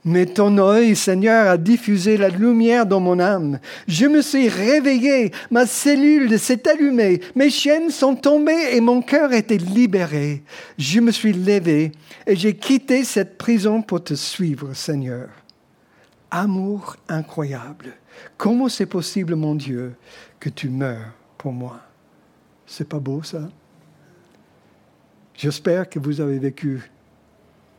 Mais 0.07 0.27
ton 0.27 0.57
œil, 0.59 0.95
Seigneur, 0.95 1.49
a 1.49 1.57
diffusé 1.57 2.17
la 2.17 2.29
lumière 2.29 2.87
dans 2.87 3.01
mon 3.01 3.19
âme. 3.19 3.59
Je 3.89 4.07
me 4.07 4.23
suis 4.23 4.49
réveillé, 4.49 5.33
ma 5.51 5.67
cellule 5.67 6.39
s'est 6.39 6.69
allumée, 6.69 7.21
mes 7.35 7.51
chaînes 7.51 7.91
sont 7.91 8.15
tombées 8.15 8.77
et 8.77 8.81
mon 8.81 9.03
cœur 9.03 9.33
était 9.33 9.59
libéré. 9.59 10.45
Je 10.79 11.01
me 11.01 11.11
suis 11.11 11.33
levé 11.33 11.91
et 12.29 12.37
j'ai 12.37 12.55
quitté 12.55 13.03
cette 13.03 13.37
prison 13.37 13.83
pour 13.83 14.05
te 14.05 14.15
suivre, 14.15 14.75
Seigneur. 14.75 15.29
Amour 16.31 16.95
incroyable 17.09 17.95
Comment 18.37 18.69
c'est 18.69 18.87
possible, 18.87 19.35
mon 19.35 19.55
Dieu, 19.55 19.95
que 20.41 20.49
tu 20.49 20.69
meurs 20.69 21.13
pour 21.39 21.53
moi 21.53 21.81
C'est 22.67 22.89
pas 22.89 22.99
beau 22.99 23.23
ça? 23.23 23.49
J'espère 25.35 25.89
que 25.89 25.99
vous 25.99 26.21
avez 26.21 26.39
vécu 26.39 26.91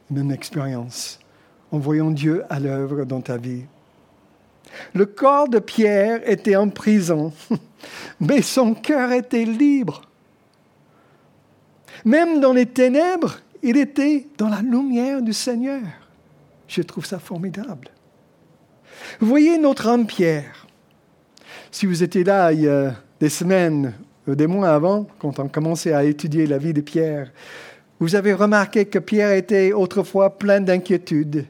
une 0.10 0.18
même 0.18 0.32
expérience 0.32 1.20
en 1.72 1.80
voyant 1.80 2.12
Dieu 2.12 2.44
à 2.50 2.60
l'œuvre 2.60 3.04
dans 3.04 3.22
ta 3.22 3.38
vie. 3.38 3.64
Le 4.94 5.06
corps 5.06 5.50
de 5.50 5.60
Pierre 5.60 6.28
était 6.30 6.56
en 6.56 6.70
prison, 6.70 7.34
mais 8.20 8.42
son 8.42 8.74
cœur 8.74 9.12
était 9.12 9.46
libre. 9.46 10.02
Même 12.06 12.40
dans 12.40 12.54
les 12.54 12.66
ténèbres, 12.66 13.40
il 13.64 13.78
était 13.78 14.28
dans 14.38 14.50
la 14.50 14.62
lumière 14.62 15.22
du 15.22 15.34
Seigneur. 15.34 15.82
Je 16.68 16.82
trouve 16.82 17.06
ça 17.06 17.20
formidable. 17.20 17.90
Voyez 19.20 19.58
notre 19.58 19.88
homme 19.88 20.06
Pierre. 20.06 20.67
Si 21.78 21.86
vous 21.86 22.02
étiez 22.02 22.24
là 22.24 22.52
il 22.52 22.62
y 22.62 22.68
a 22.68 22.96
des 23.20 23.30
semaines, 23.30 23.94
des 24.28 24.48
mois 24.48 24.70
avant, 24.70 25.06
quand 25.20 25.38
on 25.38 25.48
commençait 25.48 25.94
à 25.94 26.04
étudier 26.04 26.48
la 26.48 26.58
vie 26.58 26.74
de 26.74 26.82
Pierre, 26.82 27.32
vous 28.00 28.16
avez 28.16 28.34
remarqué 28.34 28.86
que 28.86 28.98
Pierre 28.98 29.34
était 29.34 29.74
autrefois 29.74 30.40
plein 30.40 30.60
d'inquiétude, 30.60 31.46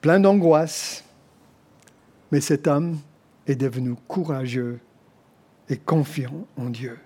plein 0.00 0.18
d'angoisse, 0.18 1.04
mais 2.32 2.40
cet 2.40 2.66
homme 2.66 2.98
est 3.46 3.54
devenu 3.54 3.94
courageux 4.08 4.80
et 5.68 5.76
confiant 5.76 6.48
en 6.56 6.68
Dieu. 6.68 6.98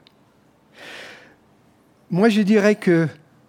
Moi, 2.11 2.31
je 2.31 2.40
dirais 2.40 2.76
que 2.76 3.09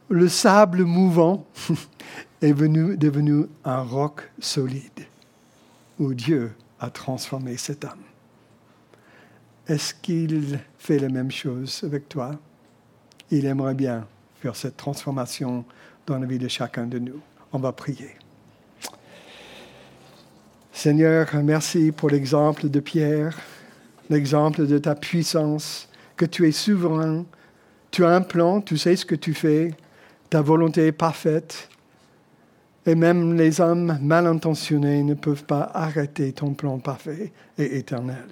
le 0.09 0.27
sable 0.27 0.83
mouvant 0.83 1.45
est 2.41 2.51
venu, 2.51 2.97
devenu 2.97 3.45
un 3.63 3.81
roc 3.81 4.29
solide 4.39 5.07
Dieu 6.11 6.51
a 6.79 6.89
transformé 6.89 7.55
cette 7.55 7.85
âme. 7.85 8.03
Est-ce 9.67 9.93
qu'il 9.93 10.59
fait 10.77 10.99
la 10.99 11.07
même 11.07 11.31
chose 11.31 11.81
avec 11.83 12.09
toi? 12.09 12.31
Il 13.31 13.45
aimerait 13.45 13.73
bien 13.73 14.05
faire 14.41 14.55
cette 14.55 14.75
transformation 14.75 15.63
dans 16.05 16.19
la 16.19 16.25
vie 16.25 16.37
de 16.37 16.49
chacun 16.49 16.85
de 16.85 16.99
nous. 16.99 17.21
On 17.53 17.59
va 17.59 17.71
prier. 17.71 18.15
Seigneur, 20.73 21.29
merci 21.43 21.93
pour 21.93 22.09
l'exemple 22.09 22.67
de 22.67 22.79
Pierre, 22.81 23.37
l'exemple 24.09 24.67
de 24.67 24.77
ta 24.79 24.95
puissance, 24.95 25.87
que 26.17 26.25
tu 26.25 26.47
es 26.47 26.51
souverain, 26.51 27.25
tu 27.91 28.03
as 28.03 28.09
un 28.09 28.21
plan, 28.21 28.59
tu 28.59 28.77
sais 28.77 28.95
ce 28.95 29.05
que 29.05 29.15
tu 29.15 29.33
fais, 29.33 29.73
ta 30.29 30.41
volonté 30.41 30.87
est 30.87 30.91
parfaite, 30.91 31.69
et 32.85 32.95
même 32.95 33.35
les 33.35 33.61
hommes 33.61 33.97
mal 34.01 34.27
intentionnés 34.27 35.03
ne 35.03 35.13
peuvent 35.13 35.45
pas 35.45 35.71
arrêter 35.73 36.33
ton 36.33 36.53
plan 36.53 36.79
parfait 36.79 37.31
et 37.57 37.77
éternel. 37.77 38.27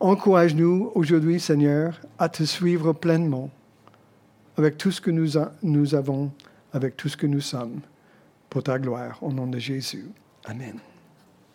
Encourage-nous 0.00 0.90
aujourd'hui, 0.94 1.40
Seigneur, 1.40 2.00
à 2.18 2.28
te 2.28 2.42
suivre 2.42 2.92
pleinement 2.92 3.50
avec 4.56 4.76
tout 4.76 4.90
ce 4.90 5.00
que 5.00 5.10
nous, 5.10 5.32
nous 5.62 5.94
avons, 5.94 6.30
avec 6.72 6.96
tout 6.96 7.08
ce 7.08 7.16
que 7.16 7.26
nous 7.26 7.40
sommes, 7.40 7.80
pour 8.50 8.62
ta 8.62 8.78
gloire, 8.78 9.18
au 9.22 9.32
nom 9.32 9.46
de 9.46 9.58
Jésus. 9.58 10.06
Amen. 10.44 10.78